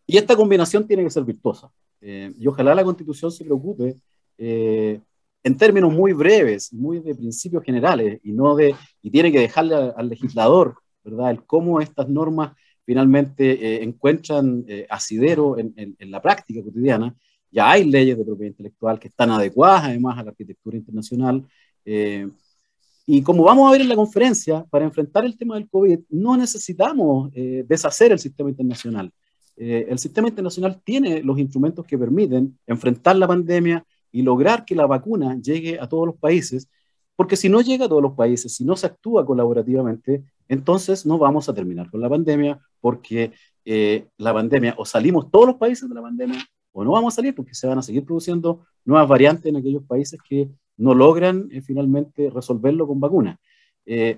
[0.08, 1.72] y esta combinación tiene que ser virtuosa.
[2.02, 3.96] Y ojalá la Constitución se preocupe
[4.38, 9.76] en términos muy breves, muy de principios generales, y, no de, y tiene que dejarle
[9.76, 11.32] al, al legislador, ¿verdad?
[11.32, 12.54] El cómo estas normas
[12.86, 17.16] finalmente eh, encuentran eh, asidero en, la práctica cotidiana.
[17.52, 21.44] Ya hay leyes de propiedad intelectual que están adecuadas además a la arquitectura internacional.
[21.84, 22.30] Eh,
[23.08, 26.36] y como vamos a ver en la conferencia, para enfrentar el tema del COVID no
[26.38, 29.12] necesitamos deshacer el sistema internacional.
[29.58, 34.86] El sistema internacional tiene los instrumentos que permiten enfrentar la pandemia y lograr que la
[34.86, 36.70] vacuna llegue a todos los países,
[37.16, 41.18] porque si no llega a todos los países, si no se actúa colaborativamente, entonces no
[41.18, 43.32] vamos a terminar con la pandemia porque
[43.64, 46.38] eh, la pandemia o salimos todos los países de la pandemia
[46.72, 49.84] o no vamos a salir porque se van a seguir produciendo nuevas variantes en aquellos
[49.84, 53.40] países que no logran eh, finalmente resolverlo con vacunas.
[53.86, 54.18] Eh,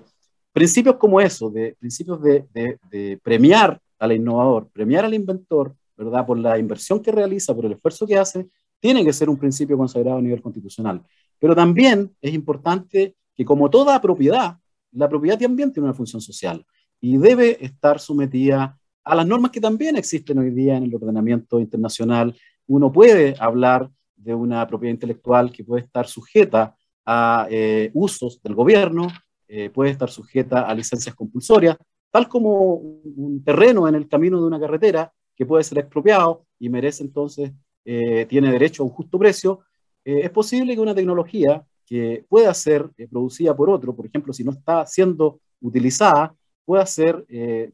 [0.52, 6.26] principios como eso, de principios de, de, premiar al innovador, premiar al inventor, ¿verdad?
[6.26, 8.48] Por la inversión que realiza, por el esfuerzo que hace,
[8.80, 11.02] tiene que ser un principio consagrado a nivel constitucional.
[11.38, 14.58] Pero también es importante que como toda propiedad,
[14.92, 16.64] la propiedad también tiene una función social
[17.00, 21.60] y debe estar sometida a las normas que también existen hoy día en el ordenamiento
[21.60, 22.36] internacional.
[22.66, 28.54] Uno puede hablar de una propiedad intelectual que puede estar sujeta a eh, usos del
[28.54, 29.08] gobierno,
[29.46, 31.76] eh, puede estar sujeta a licencias compulsorias,
[32.10, 36.68] tal como un terreno en el camino de una carretera que puede ser expropiado y
[36.68, 37.52] merece entonces
[37.84, 39.60] tiene derecho a un justo precio,
[40.04, 44.50] es posible que una tecnología que pueda ser producida por otro, por ejemplo, si no
[44.52, 47.24] está siendo utilizada, pueda ser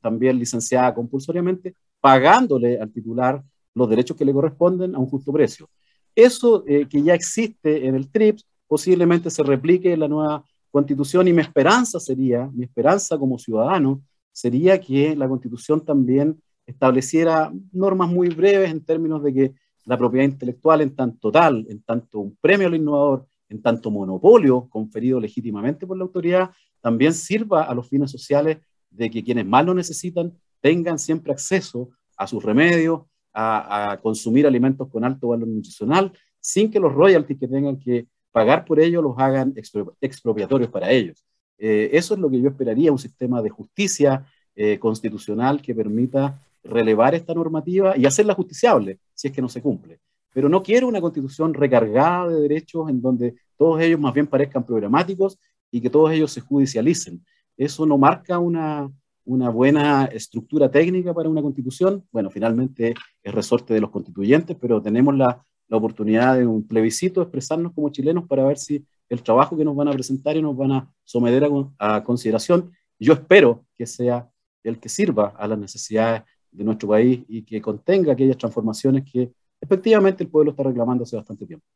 [0.00, 3.42] también licenciada compulsoriamente, pagándole al titular
[3.74, 5.68] los derechos que le corresponden a un justo precio.
[6.14, 11.32] Eso que ya existe en el TRIPS posiblemente se replique en la nueva constitución y
[11.32, 14.00] mi esperanza sería, mi esperanza como ciudadano,
[14.34, 19.54] sería que la constitución también estableciera normas muy breves en términos de que
[19.86, 24.68] la propiedad intelectual en tanto tal, en tanto un premio al innovador, en tanto monopolio
[24.68, 28.58] conferido legítimamente por la autoridad, también sirva a los fines sociales
[28.90, 34.88] de que quienes más lo necesitan tengan siempre acceso a sus remedios, a, consumir alimentos
[34.88, 39.14] con alto valor nutricional, sin que los royalties que tengan que pagar por ello los
[39.18, 39.54] hagan
[40.00, 41.24] expropiatorios para ellos.
[41.58, 46.40] Eh, eso es lo que yo esperaría, un sistema de justicia eh, constitucional que permita
[46.62, 50.00] relevar esta normativa y hacerla justiciable si es que no se cumple.
[50.32, 54.64] Pero no quiero una constitución recargada de derechos en donde todos ellos más bien parezcan
[54.64, 55.38] programáticos
[55.70, 57.24] y que todos ellos se judicialicen.
[57.56, 58.90] Eso no marca una,
[59.24, 62.04] una buena estructura técnica para una constitución.
[62.10, 67.22] Bueno, finalmente es resorte de los constituyentes, pero tenemos la la oportunidad de un plebiscito,
[67.22, 70.56] expresarnos como chilenos para ver si el trabajo que nos van a presentar y nos
[70.56, 74.28] van a someter a, consideración, yo espero que sea
[74.62, 79.32] el que sirva a las necesidades de nuestro país y que contenga aquellas transformaciones que
[79.60, 81.66] efectivamente el pueblo está reclamando hace bastante tiempo.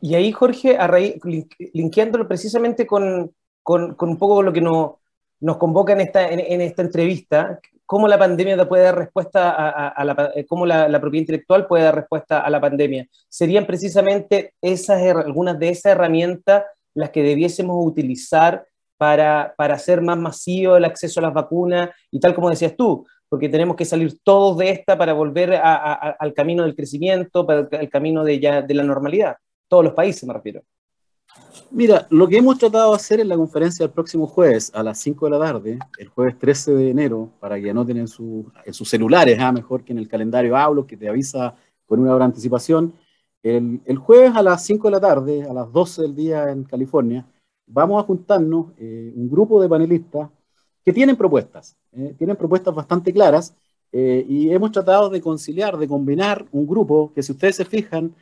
[0.00, 1.16] y ahí, Jorge, a raíz,
[1.72, 3.32] linkeándolo precisamente con,
[3.62, 4.92] con, un poco lo que nos,
[5.40, 10.32] nos convoca en esta, en esta entrevista, cómo la pandemia puede dar respuesta a, la,
[10.34, 13.06] eh, cómo la, propiedad intelectual puede dar respuesta a la pandemia.
[13.28, 18.66] Serían precisamente esas, algunas de esas herramientas las que debiésemos utilizar
[18.96, 23.06] para, para hacer más masivo el acceso a las vacunas y tal como decías tú,
[23.28, 27.90] porque tenemos que salir todos de esta para volver al camino del crecimiento, para el,
[27.90, 29.36] camino de, ya, de la normalidad.
[29.68, 30.62] Todos los países me refiero.
[31.76, 34.96] Mira, lo que hemos tratado de hacer en la conferencia del próximo jueves a las
[35.00, 38.06] 5 de la tarde, el jueves 13 de enero, para que anoten en,
[38.64, 39.50] en sus celulares, ¿ah?
[39.50, 42.94] mejor que en el calendario hablo, que te avisa con una hora de anticipación.
[43.42, 46.62] El, el, jueves a las 5 de la tarde, a las 12 del día en
[46.62, 47.26] California,
[47.66, 50.30] vamos a juntarnos eh, un grupo de panelistas
[50.84, 53.52] que tienen propuestas, eh, tienen propuestas bastante claras
[53.90, 58.14] eh, y hemos tratado de conciliar, de combinar un grupo que si ustedes se fijan,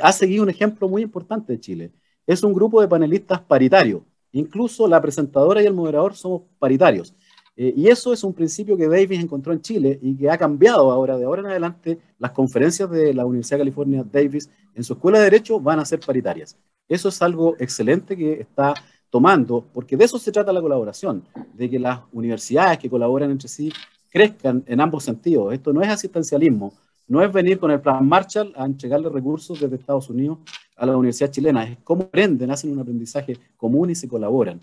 [0.00, 1.92] ha seguido un ejemplo muy importante de Chile
[2.26, 4.04] es un grupo de panelistas paritario.
[4.32, 7.14] Incluso la presentadora y el moderador somos paritarios.
[7.54, 10.90] Eh, y eso es un principio que Davis encontró en Chile y que ha cambiado
[10.90, 14.94] ahora, de ahora en adelante, las conferencias de la Universidad de California Davis en su
[14.94, 16.56] escuela de Derecho van a ser paritarias.
[16.88, 18.74] Eso es algo excelente que está
[19.10, 23.48] tomando, porque de eso se trata la colaboración, de que las universidades que colaboran entre
[23.48, 23.70] sí
[24.10, 25.52] crezcan en ambos sentidos.
[25.52, 26.72] Esto no es asistencialismo,
[27.08, 30.38] no es venir con el plan Marshall a entregarle recursos desde Estados Unidos
[30.82, 34.58] a la universidad chilena, es cómo aprenden, hacen un aprendizaje común y se colaboran.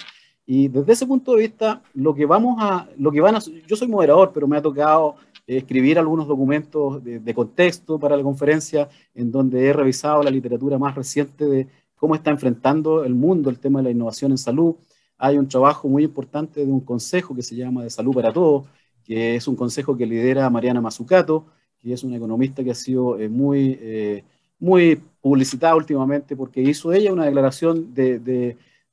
[0.45, 3.75] Y desde ese punto de vista, lo que vamos a, lo que van a, yo
[3.77, 5.15] soy moderador, pero me ha tocado
[5.47, 10.77] escribir algunos documentos de, de, contexto para la conferencia, en donde he revisado la literatura
[10.77, 14.75] más reciente de cómo está enfrentando el mundo el tema de la innovación en salud.
[15.17, 18.67] Hay un trabajo muy importante de un consejo que se llama de Salud para Todos,
[19.05, 21.45] que es un consejo que lidera Mariana Mazzucato,
[21.77, 24.23] que es una economista que ha sido eh, muy, eh,
[24.59, 28.19] muy publicitada últimamente porque hizo ella una declaración de,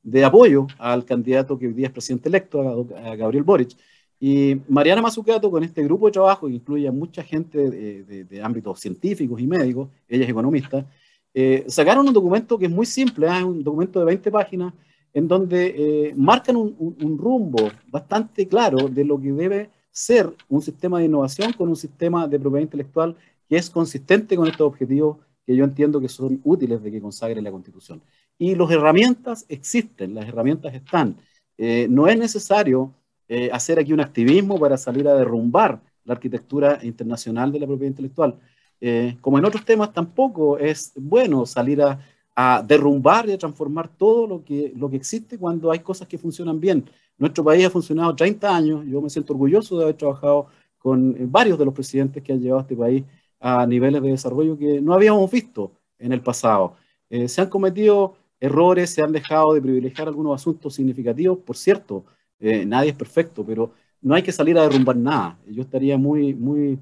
[0.02, 3.76] de, apoyo al candidato que hoy día es presidente electo, a, Gabriel Boric.
[4.18, 8.80] Y Mariana Mazzucato, con este grupo de trabajo, que incluye a mucha gente de, ámbitos
[8.80, 10.86] científicos y médicos, ella es economista,
[11.34, 14.72] eh, sacaron un documento que es muy simple, es un documento de 20 páginas,
[15.12, 20.98] en donde marcan un, un, rumbo bastante claro de lo que debe ser un sistema
[20.98, 23.16] de innovación con un sistema de propiedad intelectual
[23.48, 27.40] que es consistente con estos objetivos que yo entiendo que son útiles de que consagre
[27.40, 28.02] la Constitución.
[28.36, 31.16] Y las herramientas existen, las herramientas están.
[31.56, 32.92] Eh, no es necesario
[33.28, 37.90] eh, hacer aquí un activismo para salir a derrumbar la arquitectura internacional de la propiedad
[37.90, 38.38] intelectual.
[38.80, 41.98] Eh, como en otros temas, tampoco es bueno salir a,
[42.34, 46.18] a, derrumbar y a transformar todo lo que, lo que existe cuando hay cosas que
[46.18, 46.84] funcionan bien.
[47.18, 50.46] Nuestro país ha funcionado 30 años, yo me siento orgulloso de haber trabajado
[50.78, 53.04] con eh, varios de los presidentes que han llevado a este país
[53.40, 56.76] a niveles de desarrollo que no habíamos visto en el pasado.
[57.10, 62.04] Eh, se han cometido errores, se han dejado de privilegiar algunos asuntos significativos, por cierto,
[62.40, 63.72] eh, nadie es perfecto, pero
[64.02, 65.38] no hay que salir a derrumbar nada.
[65.46, 66.78] Yo estaría muy, muy,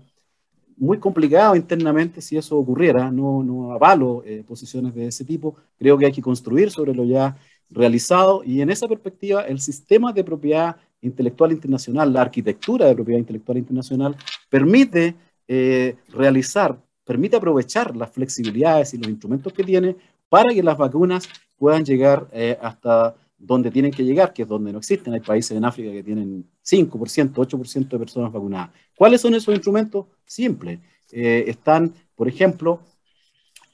[0.77, 6.07] muy complicado internamente si eso ocurriera, no, no avalo posiciones de ese tipo, creo que
[6.07, 7.37] hay que construir sobre lo ya
[7.71, 13.21] realizado y en esa perspectiva el sistema de propiedad intelectual internacional, la arquitectura de propiedad
[13.21, 14.17] intelectual internacional,
[14.49, 15.15] permite
[15.47, 19.97] eh, realizar permite aprovechar las flexibilidades y los instrumentos que tiene
[20.29, 21.29] para que las vacunas
[21.59, 25.13] puedan llegar eh, hasta donde tienen que llegar, que es donde no existen.
[25.13, 28.71] Hay países en África que tienen 5%, 8% de personas vacunadas.
[28.97, 30.07] ¿Cuáles son esos instrumentos?
[30.25, 30.81] Simples.
[31.13, 32.81] Eh, están, por ejemplo,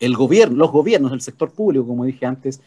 [0.01, 2.61] el gobierno, los gobiernos, el sector público, como dije antes,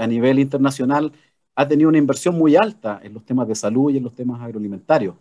[0.00, 1.12] a nivel internacional,
[1.54, 4.40] ha tenido una inversión muy alta en los temas de salud y en los temas
[4.40, 5.14] agroalimentarios.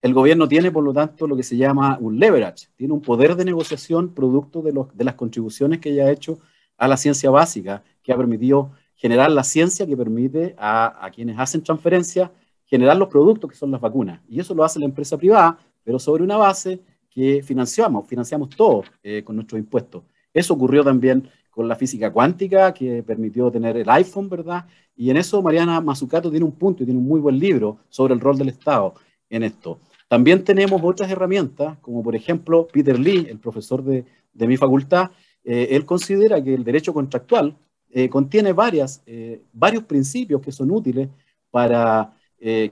[0.00, 3.34] El gobierno tiene, por lo tanto, lo que se llama un leverage, tiene un poder
[3.34, 6.38] de negociación producto de, los, las contribuciones que ya ha hecho
[6.76, 11.62] a la ciencia básica, que ha permitido generar la ciencia que permite a, quienes hacen
[11.62, 12.30] transferencia
[12.64, 14.20] generar los productos que son las vacunas.
[14.28, 16.80] Y eso lo hace la empresa privada, pero sobre una base
[17.10, 20.04] que financiamos, financiamos todo eh, con nuestros impuestos.
[20.32, 24.64] Eso ocurrió también con la física cuántica, que permitió tener el iPhone, ¿verdad?
[24.94, 28.14] Y en eso Mariana Mazzucato tiene un punto y tiene un muy buen libro sobre
[28.14, 28.94] el rol del Estado
[29.28, 29.80] en esto.
[30.08, 35.10] También tenemos otras herramientas, como por ejemplo Peter Lee, el profesor de, mi facultad,
[35.44, 37.56] eh, él considera que el derecho contractual
[37.90, 41.08] eh, contiene varias, eh, varios principios que son útiles
[41.50, 42.14] para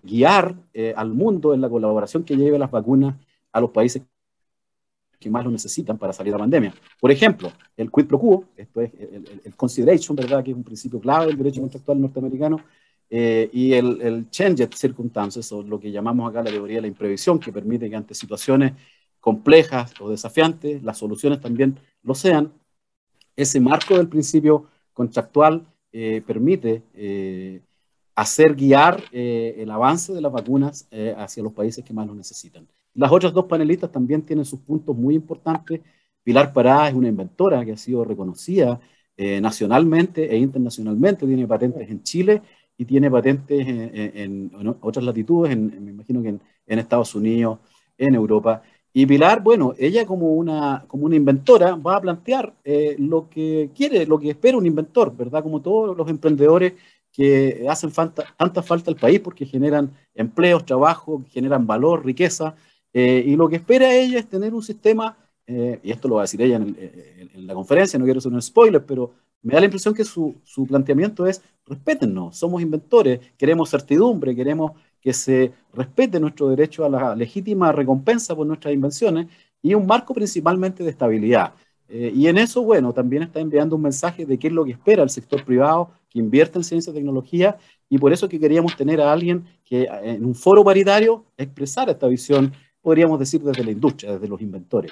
[0.05, 0.55] guiar
[0.95, 3.17] al mundo en la colaboración que lleve las vacunas
[3.51, 4.01] a los países
[5.19, 6.73] que más lo necesitan para salir de la pandemia.
[7.01, 10.45] Por ejemplo, el quid pro quo, esto es el, el consideration, ¿verdad?
[10.45, 12.61] que es un principio clave del derecho contractual norteamericano,
[13.09, 16.89] eh, y el, el changed circumstances, o lo que llamamos acá la teoría de la
[16.89, 18.73] imprevisión, que permite que ante situaciones
[19.21, 22.53] complejas o desafiantes, las soluciones también lo sean.
[23.37, 27.61] Ese marco del principio contractual eh, permite eh,
[28.15, 30.89] hacer guiar el avance de las vacunas
[31.19, 32.67] hacia los países que más lo necesitan.
[32.95, 35.83] Las otras dos panelistas también tienen sus puntos muy importantes.
[36.23, 38.81] Pilar Pará es una inventora que ha sido reconocida
[39.19, 42.43] nacionalmente e internacionalmente, tiene patentes en Chile
[42.79, 44.51] y tiene patentes en,
[44.81, 47.59] otras latitudes, me imagino que en, Estados Unidos,
[47.97, 48.63] en Europa.
[48.93, 53.71] Y Pilar, bueno, ella como una, como una inventora va a plantear eh, lo que
[53.75, 55.43] quiere, lo que espera un inventor, ¿verdad?
[55.43, 56.75] Como todos los emprendedores
[57.13, 62.55] que hacen tanta falta al país porque generan empleos, trabajo, generan valor, riqueza.
[62.93, 65.17] Eh, y lo que espera ella es tener un sistema,
[65.47, 66.77] eh, y esto lo va a decir ella en,
[67.35, 69.13] en, la conferencia, no quiero ser un spoiler, pero
[69.47, 70.35] me da la impresión que su,
[70.67, 77.15] planteamiento es respétennos, somos inventores, queremos certidumbre, queremos que se respete nuestro derecho a la
[77.15, 79.29] legítima recompensa por nuestras invenciones
[79.63, 81.55] y un marco principalmente de estabilidad.
[81.89, 84.73] Eh, y en eso, bueno, también está enviando un mensaje de qué es lo que
[84.73, 87.57] espera el sector privado que invierte en ciencia y tecnología
[87.89, 91.93] y por eso que queríamos tener a alguien que eh, en un foro paritario expresara
[91.93, 94.91] esta visión, podríamos decir, desde la industria, desde los inventores.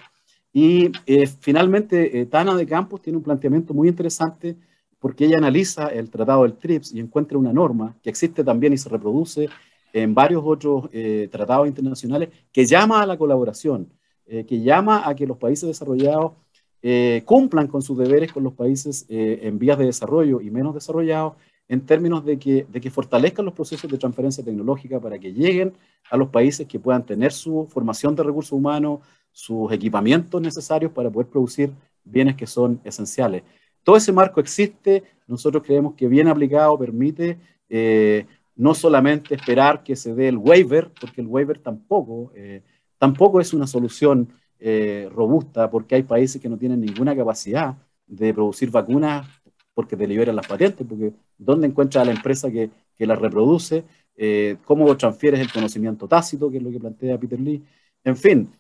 [0.55, 4.57] Y eh, finalmente, Tana de Campos tiene un planteamiento muy interesante
[5.05, 8.79] porque ella analiza el tratado del TRIPS y encuentra una norma que existe también y
[8.79, 9.51] se reproduce
[9.93, 13.93] en varios otros eh, tratados internacionales que llama a la colaboración,
[14.25, 16.33] eh, que llama a que los países desarrollados
[16.81, 21.35] eh, cumplan con sus deberes con los países en vías de desarrollo y menos desarrollados
[21.69, 25.75] en términos de que, de que fortalezcan los procesos de transferencia tecnológica para que lleguen
[26.11, 29.01] a los países que puedan tener su formación de recursos humanos,
[29.35, 31.73] sus equipamientos necesarios para poder producir
[32.05, 33.43] bienes que son esenciales.
[33.83, 38.27] Todo ese marco existe, nosotros creemos que bien aplicado permite eh,
[38.57, 42.63] no solamente esperar que se dé el waiver, porque el waiver tampoco, eh,
[42.97, 44.29] tampoco es una solución
[44.61, 47.77] eh, robusta, porque hay países que no tienen ninguna capacidad
[48.07, 49.27] de producir vacunas
[49.75, 53.85] porque deliberan las patentes, porque ¿dónde encuentra la empresa que, que las reproduce?
[54.65, 57.61] ¿Cómo transfieres el conocimiento tácito, que es lo que plantea Peter Lee?
[58.05, 58.51] En fin,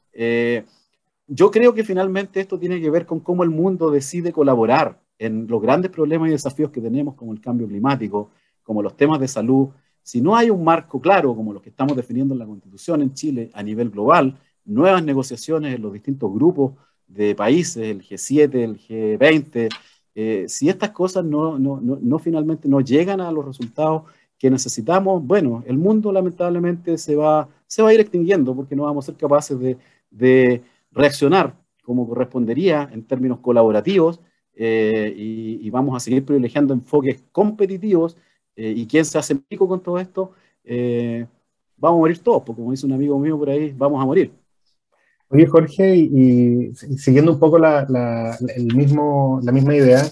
[1.26, 5.46] yo creo que finalmente esto tiene que ver con cómo el mundo decide colaborar en
[5.46, 8.30] los grandes problemas y desafíos que tenemos, como el cambio climático,
[8.62, 9.68] como los temas de salud,
[10.04, 13.14] si no hay un marco claro, como los que estamos definiendo en la Constitución en
[13.14, 16.74] Chile a nivel global, nuevas negociaciones en los distintos grupos
[17.06, 19.68] de países, el G7, el G20,
[20.14, 24.02] eh, si estas cosas no, no, no, finalmente no llegan a los resultados
[24.38, 28.84] que necesitamos, bueno, el mundo lamentablemente se va, se va a ir extinguiendo porque no
[28.84, 29.76] vamos a ser capaces de,
[30.08, 30.62] de
[30.92, 34.20] reaccionar como correspondería en términos colaborativos
[34.54, 38.16] eh, y, vamos a seguir privilegiando enfoques competitivos
[38.54, 40.30] eh, y quién se hace pico con todo esto,
[40.62, 41.26] eh,
[41.76, 44.30] vamos a morir todos, porque como dice un amigo mío por ahí, vamos a morir.
[45.30, 50.08] Oye, Jorge, y, siguiendo un poco la, el mismo, la misma idea,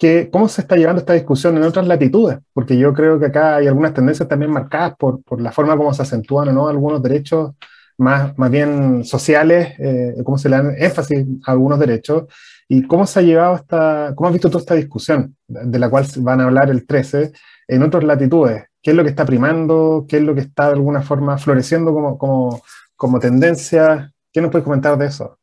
[0.00, 2.38] que, ¿cómo se está llevando esta discusión en otras latitudes?
[2.54, 5.92] Porque yo creo que acá hay algunas tendencias también marcadas por, por la forma como
[5.92, 7.52] se acentúan o no algunos derechos
[7.98, 12.24] más, más bien sociales, eh, cómo se le dan énfasis a algunos derechos,
[12.66, 16.06] y cómo se ha llevado esta, cómo has visto toda esta discusión, de la cual
[16.20, 17.32] van a hablar el 13,
[17.68, 20.74] en otras latitudes, qué es lo que está primando, qué es lo que está de
[20.74, 22.62] alguna forma floreciendo como, como,
[22.96, 25.39] como tendencia, ¿qué nos puedes comentar de eso?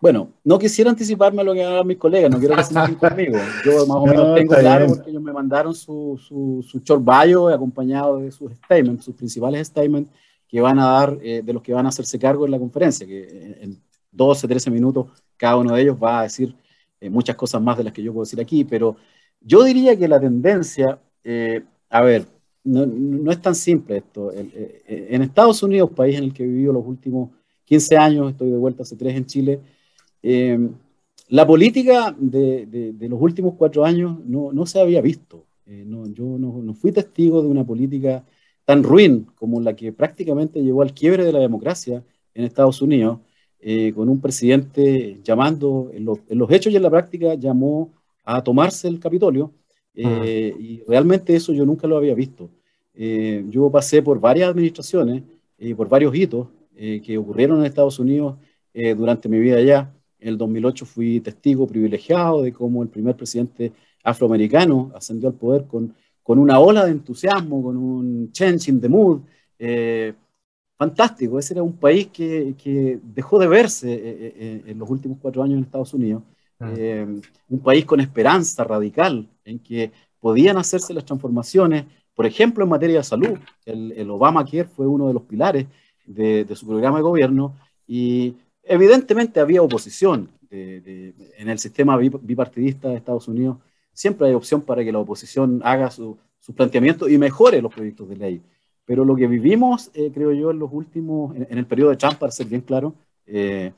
[0.00, 2.94] Bueno, no quisiera anticiparme a lo que hagan mis colegas, no quiero que se metan
[2.96, 3.36] conmigo.
[3.64, 7.48] Yo más o menos tengo claro porque ellos me mandaron su, su, su short bio
[7.48, 10.10] acompañado de sus statements, sus principales statements
[10.48, 13.06] que van a dar, eh, de los que van a hacerse cargo en la conferencia,
[13.06, 13.80] que en
[14.12, 16.54] 12, 13 minutos cada uno de ellos va a decir
[17.00, 18.96] eh, muchas cosas más de las que yo puedo decir aquí, pero
[19.40, 22.24] yo diría que la tendencia, eh, a ver,
[22.64, 24.30] no, no, es tan simple esto.
[24.32, 27.30] en Estados Unidos, país en el que he vivido los últimos
[27.64, 29.60] 15 años, estoy de vuelta hace 3 en Chile,
[30.22, 30.58] eh,
[31.28, 35.44] la política de, de, los últimos cuatro años no, no se había visto.
[35.66, 38.24] Eh, no, yo no, no, fui testigo de una política
[38.64, 42.02] tan ruin como la que prácticamente llevó al quiebre de la democracia
[42.34, 43.18] en Estados Unidos,
[43.60, 47.90] eh, con un presidente llamando, en los, en los, hechos y en la práctica, llamó
[48.24, 49.52] a tomarse el Capitolio.
[49.94, 52.48] Y realmente eso yo nunca lo había visto.
[52.94, 55.24] yo pasé por varias administraciones
[55.58, 56.46] y por varios hitos
[56.76, 58.36] que ocurrieron en Estados Unidos
[58.72, 59.92] durante mi vida allá.
[60.20, 65.66] En el 2008 fui testigo privilegiado de cómo el primer presidente afroamericano ascendió al poder
[65.66, 69.20] con, con una ola de entusiasmo, con un change in the mood.
[69.58, 70.12] Eh,
[70.76, 75.18] fantástico, ese era un país que, que dejó de verse eh, eh, en los últimos
[75.20, 76.22] cuatro años en Estados Unidos.
[76.60, 76.74] Ah.
[77.48, 81.84] un país con esperanza radical en que podían hacerse las transformaciones,
[82.16, 83.38] por ejemplo, en materia de salud.
[83.64, 85.66] El, el Obamacare fue uno de los pilares
[86.04, 87.54] de, de su programa de gobierno
[87.86, 88.34] y
[88.68, 93.58] Evidentemente había oposición en el sistema bipartidista de Estados Unidos.
[93.92, 96.16] Siempre hay opción para que la oposición haga su,
[96.48, 98.42] su planteamiento y mejore los proyectos de ley.
[98.86, 102.16] Pero lo que vivimos, eh, creo yo, en los últimos, en, el periodo de Trump,
[102.16, 102.94] para ser bien claro,
[103.26, 103.70] eh,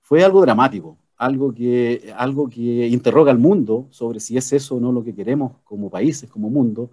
[0.00, 4.80] fue algo dramático, algo que, algo que interroga al mundo sobre si es eso o
[4.80, 6.90] no lo que queremos como países, como mundo,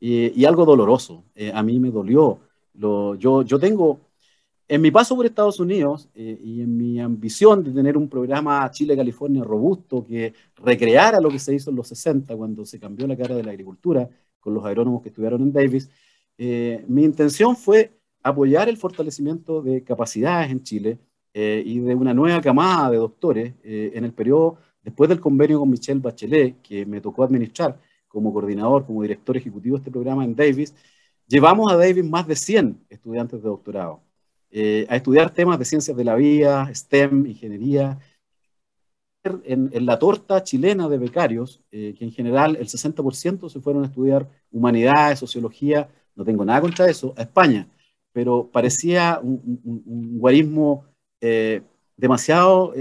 [0.00, 1.22] y algo doloroso.
[1.36, 2.40] Eh, a mí me dolió.
[2.74, 4.00] Lo, yo, yo tengo
[4.66, 8.70] en mi paso por Estados Unidos eh, y en mi ambición de tener un programa
[8.70, 13.16] Chile-California robusto que recreara lo que se hizo en los 60 cuando se cambió la
[13.16, 14.08] cara de la agricultura
[14.40, 15.90] con los agrónomos que estuvieron en Davis,
[16.38, 17.92] eh, mi intención fue
[18.22, 20.98] apoyar el fortalecimiento de capacidades en Chile
[21.32, 25.70] eh, y de una nueva camada de doctores en el periodo después del convenio con
[25.70, 30.36] Michelle Bachelet, que me tocó administrar como coordinador, como director ejecutivo de este programa en
[30.36, 30.74] Davis,
[31.26, 34.03] llevamos a Davis más de 100 estudiantes de doctorado.
[34.56, 37.98] Eh, a estudiar temas de ciencias de la vida, STEM, ingeniería,
[39.24, 43.86] en, la torta chilena de becarios, eh, que en general el 60% se fueron a
[43.86, 47.66] estudiar humanidades, sociología, no tengo nada contra eso, a España,
[48.12, 50.84] pero parecía un, guarismo
[51.20, 51.62] eh,
[51.96, 52.72] demasiado,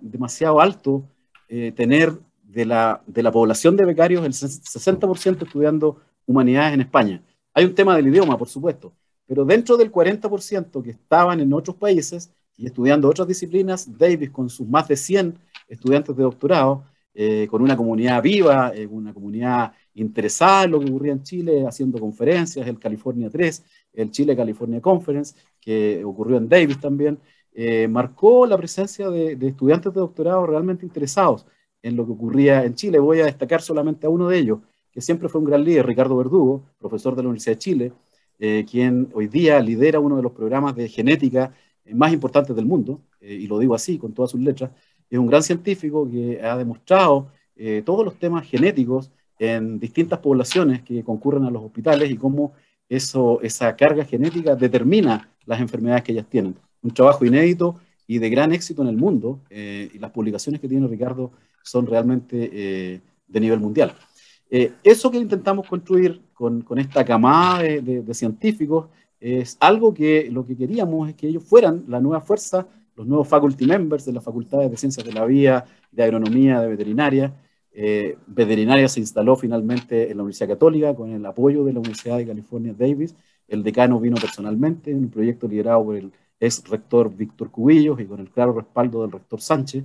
[0.00, 1.04] demasiado alto
[1.46, 7.22] tener de la, de la población de becarios el 60% estudiando humanidades en España.
[7.52, 8.94] Hay un tema del idioma, por supuesto,
[9.28, 14.48] pero dentro del 40% que estaban en otros países y estudiando otras disciplinas, Davis con
[14.48, 19.72] sus más de 100 estudiantes de doctorado, eh, con una comunidad viva, eh, una comunidad
[19.94, 24.80] interesada en lo que ocurría en Chile, haciendo conferencias, el California 3, el Chile California
[24.80, 27.18] Conference, que ocurrió en Davis también,
[27.52, 31.44] eh, marcó la presencia de, de, estudiantes de doctorado realmente interesados
[31.82, 32.98] en lo que ocurría en Chile.
[32.98, 34.60] Voy a destacar solamente a uno de ellos,
[34.90, 37.92] que siempre fue un gran líder, Ricardo Verdugo, profesor de la Universidad de Chile,
[38.38, 41.52] eh, quien hoy día lidera uno de los programas de genética
[41.92, 44.70] más importantes del mundo, eh, y lo digo así, con todas sus letras,
[45.10, 50.82] es un gran científico que ha demostrado eh, todos los temas genéticos en distintas poblaciones
[50.82, 52.52] que concurren a los hospitales y cómo
[52.88, 56.56] eso, esa carga genética determina las enfermedades que ellas tienen.
[56.82, 57.76] Un trabajo inédito
[58.06, 61.30] y de gran éxito en el mundo, y las publicaciones que tiene Ricardo
[61.62, 63.94] son realmente de nivel mundial.
[64.50, 68.88] Eh, eso que intentamos construir con, esta camada de, científicos
[69.20, 73.28] es algo que lo que queríamos es que ellos fueran la nueva fuerza, los nuevos
[73.28, 77.34] faculty members de las facultades de ciencias de la vida, de agronomía, de veterinaria.
[77.72, 82.16] Eh, veterinaria se instaló finalmente en la Universidad Católica con el apoyo de la Universidad
[82.16, 83.14] de California Davis.
[83.46, 88.06] El decano vino personalmente en un proyecto liderado por el ex rector Víctor Cubillos y
[88.06, 89.84] con el claro respaldo del rector Sánchez,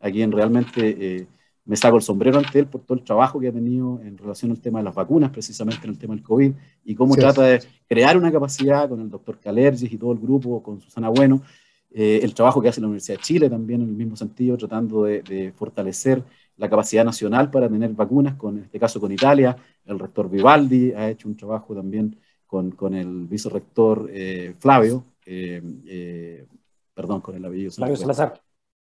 [0.00, 1.26] a quien realmente eh,
[1.66, 4.50] me saco el sombrero ante él por todo el trabajo que ha tenido en relación
[4.50, 6.52] al tema de las vacunas, precisamente en el tema del COVID,
[6.84, 10.62] y cómo trata de crear una capacidad con el doctor Calergis y todo el grupo,
[10.62, 11.42] con Susana Bueno,
[11.90, 15.04] eh, el trabajo que hace la Universidad de Chile también en el mismo sentido, tratando
[15.04, 16.22] de, fortalecer
[16.56, 19.56] la capacidad nacional para tener vacunas, con, en este caso con Italia,
[19.86, 26.46] el rector Vivaldi ha hecho un trabajo también con, con el vicerrector eh, Flavio, eh,
[26.92, 27.70] perdón, con el apellido.
[27.72, 28.40] Flavio Salazar.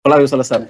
[0.03, 0.69] Flavio Salazar.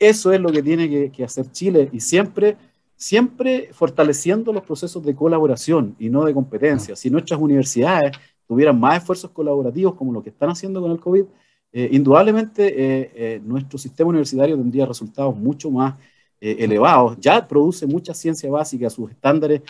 [0.00, 2.56] Eso es lo que tiene que, hacer Chile y siempre,
[2.96, 6.96] siempre fortaleciendo los procesos de colaboración y no de competencia.
[6.96, 8.12] Si nuestras universidades
[8.48, 11.24] tuvieran más esfuerzos colaborativos como lo que están haciendo con el COVID,
[11.72, 15.94] indudablemente nuestro sistema universitario tendría resultados mucho más
[16.40, 17.18] elevados.
[17.20, 19.60] Ya produce mucha ciencia básica, sus estándares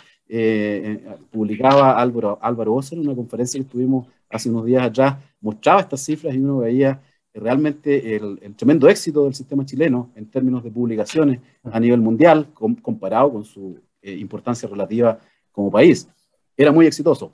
[1.32, 6.32] publicaba Álvaro, Álvaro en una conferencia que tuvimos hace unos días allá, mostraba estas cifras
[6.36, 7.02] y uno veía
[7.34, 13.32] realmente el, tremendo éxito del sistema chileno en términos de publicaciones a nivel mundial, comparado
[13.32, 15.18] con su eh, importancia relativa
[15.52, 16.08] como país.
[16.56, 17.32] Era muy exitoso.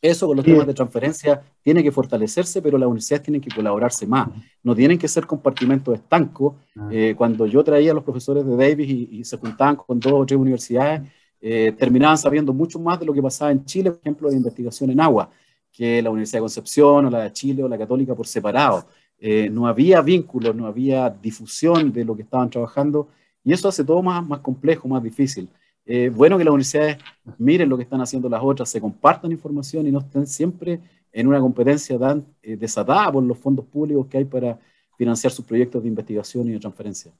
[0.00, 4.06] Eso con los temas de transferencia tiene que fortalecerse, pero las universidades tienen que colaborarse
[4.06, 4.28] más.
[4.62, 6.54] No tienen que ser compartimentos estancos.
[6.90, 10.26] Eh, cuando yo traía a los profesores de Davis y, se juntaban con dos o
[10.26, 11.08] tres universidades,
[11.40, 14.90] eh, terminaban sabiendo mucho más de lo que pasaba en Chile, por ejemplo, de investigación
[14.90, 15.30] en agua,
[15.72, 18.86] que la Universidad de Concepción o la de Chile o la Católica por separado.
[19.18, 23.08] Eh, no había vínculos, no había difusión de lo que estaban trabajando
[23.42, 25.48] y eso hace todo más, más complejo, más difícil.
[25.86, 26.98] Eh, bueno que las universidades
[27.38, 30.80] miren lo que están haciendo las otras, se compartan información y no estén siempre
[31.12, 34.58] en una competencia tan eh, desatada por los fondos públicos que hay para
[34.98, 37.12] financiar sus proyectos de investigación y de transferencia.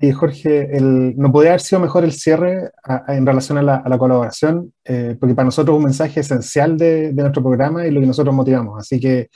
[0.00, 2.70] Y Jorge, ¿no podría haber sido mejor el cierre
[3.08, 4.72] en relación a la, colaboración?
[4.82, 8.78] porque para nosotros es un mensaje esencial de, nuestro programa y lo que nosotros motivamos.
[8.78, 9.28] Así que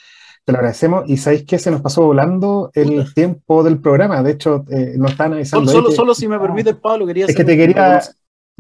[0.45, 1.05] te lo agradecemos.
[1.09, 4.23] Y sabéis que se nos pasó volando el tiempo del programa.
[4.23, 5.71] De hecho, eh, nos están avisando.
[5.71, 8.01] Solo, solo, si me permite, Pablo, quería Es que te quería,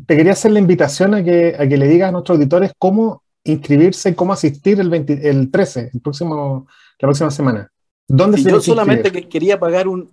[0.06, 3.22] te quería hacer la invitación a que, a que le digas a nuestros auditores cómo
[3.44, 6.66] inscribirse, cómo asistir el, el 13, el próximo,
[6.98, 7.70] la próxima semana.
[8.06, 10.10] ¿Dónde se yo solamente que quería pagar un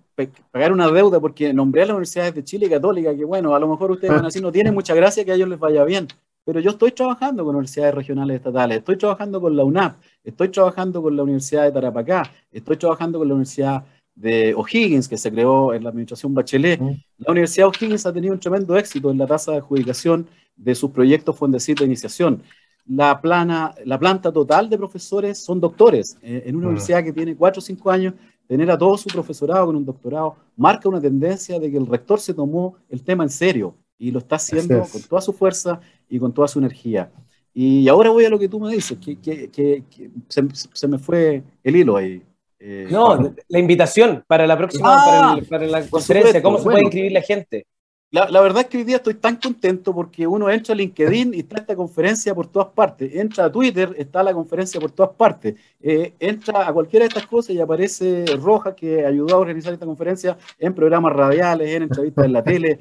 [0.52, 3.68] pagar una deuda porque nombré a las universidades de Chile Católica, que bueno, a lo
[3.68, 6.08] mejor ustedes van así, no tienen mucha gracia que a ellos les vaya bien,
[6.46, 11.02] pero yo estoy trabajando con universidades regionales estatales, estoy trabajando con la UNAP, estoy trabajando
[11.02, 13.84] con la Universidad de Tarapacá, estoy trabajando con la Universidad
[14.16, 16.80] de O'Higgins, que se creó en la administración Bachelet.
[17.18, 20.92] La Universidad O'Higgins ha tenido un tremendo éxito en la tasa de adjudicación de sus
[20.92, 22.44] proyectos Fuendecito de iniciación.
[22.86, 26.18] La, plana, la planta total de profesores son doctores.
[26.22, 28.14] Eh, en una universidad que tiene 4 o 5 años,
[28.48, 32.20] tener a todo su profesorado con un doctorado marca una tendencia de que el rector
[32.20, 36.20] se tomó el tema en serio y lo está haciendo con toda su fuerza y
[36.20, 37.12] con toda su energía.
[37.54, 39.84] Y ahora voy a lo que tú me dices, que, que, que,
[40.30, 42.22] se, me fue el hilo ahí.
[42.60, 47.12] Eh, no, la invitación para la próxima, ah, para, la conferencia, ¿cómo se puede inscribir
[47.12, 47.66] la gente?
[48.12, 51.34] La, la, verdad es que hoy día estoy tan contento porque uno entra a LinkedIn
[51.34, 53.16] y está esta conferencia por todas partes.
[53.16, 55.56] Entra a Twitter, está la conferencia por todas partes.
[55.82, 59.86] Eh, entra a cualquiera de estas cosas y aparece Roja, que ayudó a organizar esta
[59.86, 62.80] conferencia en programas radiales, en entrevistas en la tele,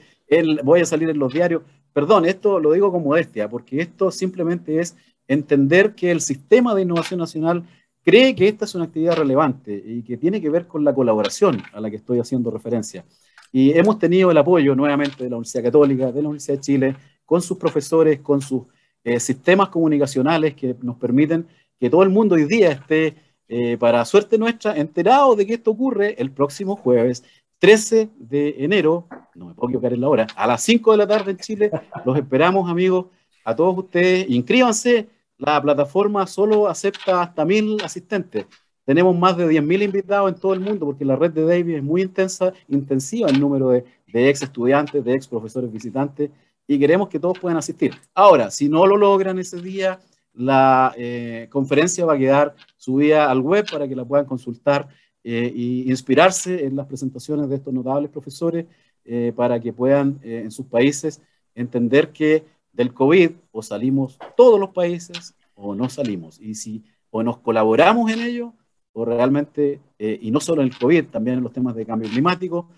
[0.62, 1.62] voy a salir en los diarios.
[1.92, 6.82] Perdón, esto lo digo con modestia, porque esto simplemente es entender que el sistema de
[6.82, 7.64] innovación nacional
[8.02, 11.62] cree que esta es una actividad relevante y que tiene que ver con la colaboración
[11.72, 13.04] a la que estoy haciendo referencia.
[13.52, 16.96] Y hemos tenido el apoyo nuevamente de la Universidad Católica, de la Universidad de Chile,
[17.24, 18.62] con sus profesores, con sus
[19.04, 21.46] eh, sistemas comunicacionales que nos permiten
[21.78, 23.16] que todo el mundo hoy día esté,
[23.48, 27.24] eh, para suerte nuestra, enterado de que esto ocurre el próximo jueves
[27.60, 31.06] 13 de enero, no me puedo equivocar en la hora, a las 5 de la
[31.06, 31.70] tarde en Chile.
[32.04, 33.06] Los esperamos, amigos,
[33.44, 34.28] a todos ustedes.
[34.28, 38.46] Inscríbanse, la plataforma solo acepta hasta mil asistentes.
[38.84, 41.82] Tenemos más de 10.000 invitados en todo el mundo porque la red de David es
[41.82, 46.30] muy intensa, intensiva el número de, ex estudiantes, de ex profesores visitantes
[46.66, 47.94] y queremos que todos puedan asistir.
[48.14, 50.00] Ahora, si no lo logran ese día,
[50.32, 54.88] la eh, conferencia va a quedar subida al web para que la puedan consultar
[55.22, 58.66] eh, y inspirarse en las presentaciones de estos notables profesores
[59.04, 61.20] eh, para que puedan eh, en sus países
[61.54, 66.40] entender que del COVID o salimos todos los países o no salimos.
[66.40, 68.54] Y si o nos colaboramos en ello
[68.92, 72.68] o realmente, y no solo en el COVID, también en los temas de cambio climático,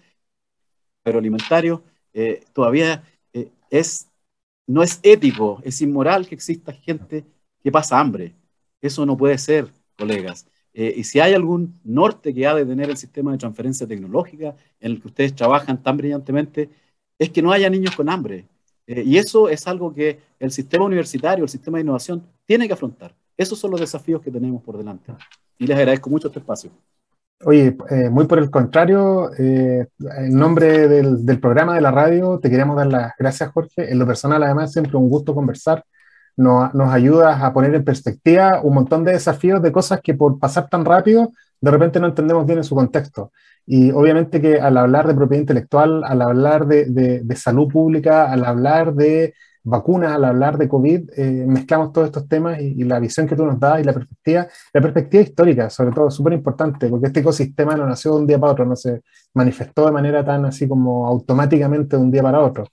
[1.02, 1.82] pero alimentario,
[2.52, 3.02] todavía
[3.70, 4.08] es,
[4.66, 7.24] no es ético, es inmoral que exista gente
[7.62, 8.34] que pasa hambre.
[8.80, 10.46] Eso no puede ser, colegas.
[10.74, 14.54] Eh, y si hay algún norte que ha de tener el sistema de transferencia tecnológica
[14.80, 16.70] en el que ustedes trabajan tan brillantemente,
[17.18, 18.46] es que no haya niños con hambre.
[18.86, 22.74] Eh, y eso es algo que el sistema universitario, el sistema de innovación, tiene que
[22.74, 23.14] afrontar.
[23.36, 25.12] Esos son los desafíos que tenemos por delante.
[25.58, 26.70] Y les agradezco mucho este espacio.
[27.44, 29.88] Oye, eh, muy por el contrario, en
[30.30, 33.90] nombre del, del, programa de la radio, te queremos dar las gracias, Jorge.
[33.90, 35.84] En lo personal, además, siempre un gusto conversar
[36.36, 40.68] nos, ayudas a poner en perspectiva un montón de desafíos, de cosas que por pasar
[40.68, 43.32] tan rápido, de repente no entendemos bien en su contexto.
[43.66, 46.86] Y obviamente que al hablar de propiedad intelectual, al hablar de,
[47.22, 52.28] de, salud pública, al hablar de vacunas, al hablar de COVID, eh, mezclamos todos estos
[52.28, 55.92] temas y, la visión que tú nos das y la perspectiva, la perspectiva histórica, sobre
[55.92, 59.02] todo, súper importante, porque este ecosistema no nació de un día para otro, no se
[59.34, 62.66] manifestó de manera tan así como automáticamente de un día para otro.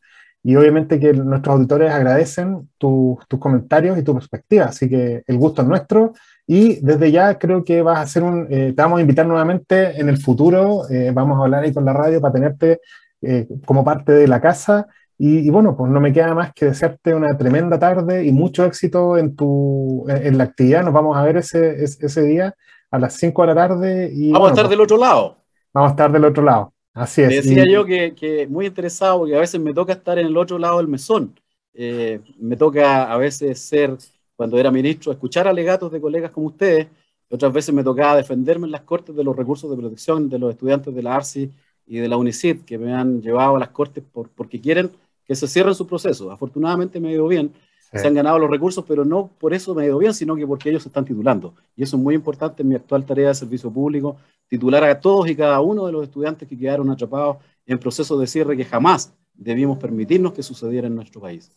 [0.44, 5.62] Y obviamente que nuestros auditores agradecen tus comentarios y tu perspectiva, así que el gusto
[5.62, 6.14] es nuestro
[6.48, 10.00] y desde ya creo que vas a hacer un, eh, te vamos a invitar nuevamente
[10.00, 12.82] en el futuro, eh, vamos a hablar ahí con la radio para tenerte
[13.22, 14.88] eh, como parte de la casa
[15.22, 19.18] y, bueno, pues no me queda más que desearte una tremenda tarde y mucho éxito
[19.18, 22.56] en, tu, en, la actividad, nos vamos a ver ese, ese, día
[22.90, 24.10] a las 5 de la tarde.
[24.14, 25.36] Y, vamos a estar pues, del otro lado.
[25.74, 26.74] Vamos a estar del otro lado.
[27.00, 27.30] Así es.
[27.30, 30.60] decía yo que, que, muy interesado, porque a veces me toca estar en el otro
[30.60, 31.34] lado del mesón.
[31.74, 33.96] Eh, me toca a veces ser,
[34.36, 36.88] cuando era ministro, escuchar alegatos de colegas como ustedes.
[37.30, 40.52] Otras veces me tocaba defenderme en las cortes de los recursos de protección de los
[40.52, 41.50] estudiantes de la ARSI
[41.88, 44.92] y de la UNICID, que me han llevado a las cortes por, porque quieren
[45.26, 46.30] que se cierren sus procesos.
[46.30, 47.54] Afortunadamente me ha ido bien,
[47.92, 50.46] se han ganado los recursos, pero no por eso me ha ido bien, sino que
[50.46, 51.56] porque ellos se están titulando.
[51.76, 54.18] Y eso es muy importante en mi actual tarea de servicio público,
[54.48, 58.28] titular a todos y cada uno de los estudiantes que quedaron atrapados en procesos de
[58.28, 61.52] cierre que jamás debimos permitirnos que sucediera en nuestro país.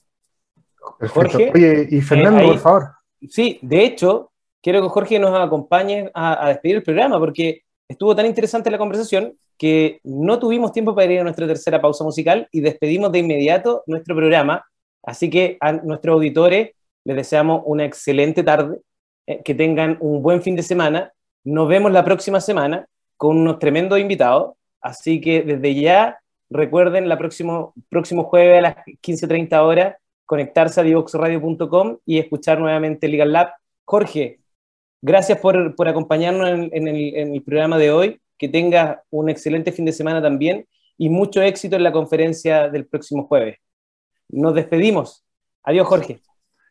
[0.79, 1.53] Jorge.
[1.55, 2.91] Oye, y Fernando, por favor.
[3.29, 8.15] Sí, de hecho, quiero que Jorge nos acompañe a, a, despedir el programa porque estuvo
[8.17, 12.49] tan interesante la conversación que no tuvimos tiempo para ir a nuestra tercera pausa musical
[12.51, 14.65] y despedimos de inmediato nuestro programa
[15.03, 16.71] Así que a nuestros auditores
[17.05, 18.79] les deseamos una excelente tarde,
[19.27, 21.13] eh, que tengan un buen fin de semana.
[21.45, 22.87] Nos vemos la próxima semana
[23.17, 24.55] con unos tremendos invitados.
[24.81, 26.19] Así que desde ya
[26.51, 29.97] recuerden la próximo, próximo jueves a las 15.30 horas
[30.27, 33.53] conectarse a divoxradio.com y escuchar nuevamente Legal Lab.
[33.85, 34.41] Jorge,
[35.03, 38.21] gracias por, por acompañarnos en, en, el, en, el, programa de hoy.
[38.39, 40.67] Que tengas un excelente fin de semana también
[40.99, 43.59] y mucho éxito en la conferencia del próximo jueves
[44.33, 45.25] nos despedimos.
[45.63, 46.21] Adiós, Jorge.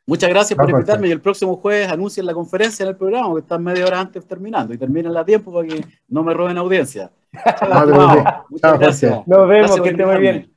[0.05, 3.41] Muchas gracias por invitarme y el próximo jueves anuncien la conferencia en el programa, que
[3.41, 7.11] están media hora antes terminando y terminen a tiempo para que no me roben audiencia.
[8.49, 9.27] Muchas gracias.
[9.27, 10.51] Nos vemos, que esté muy bien.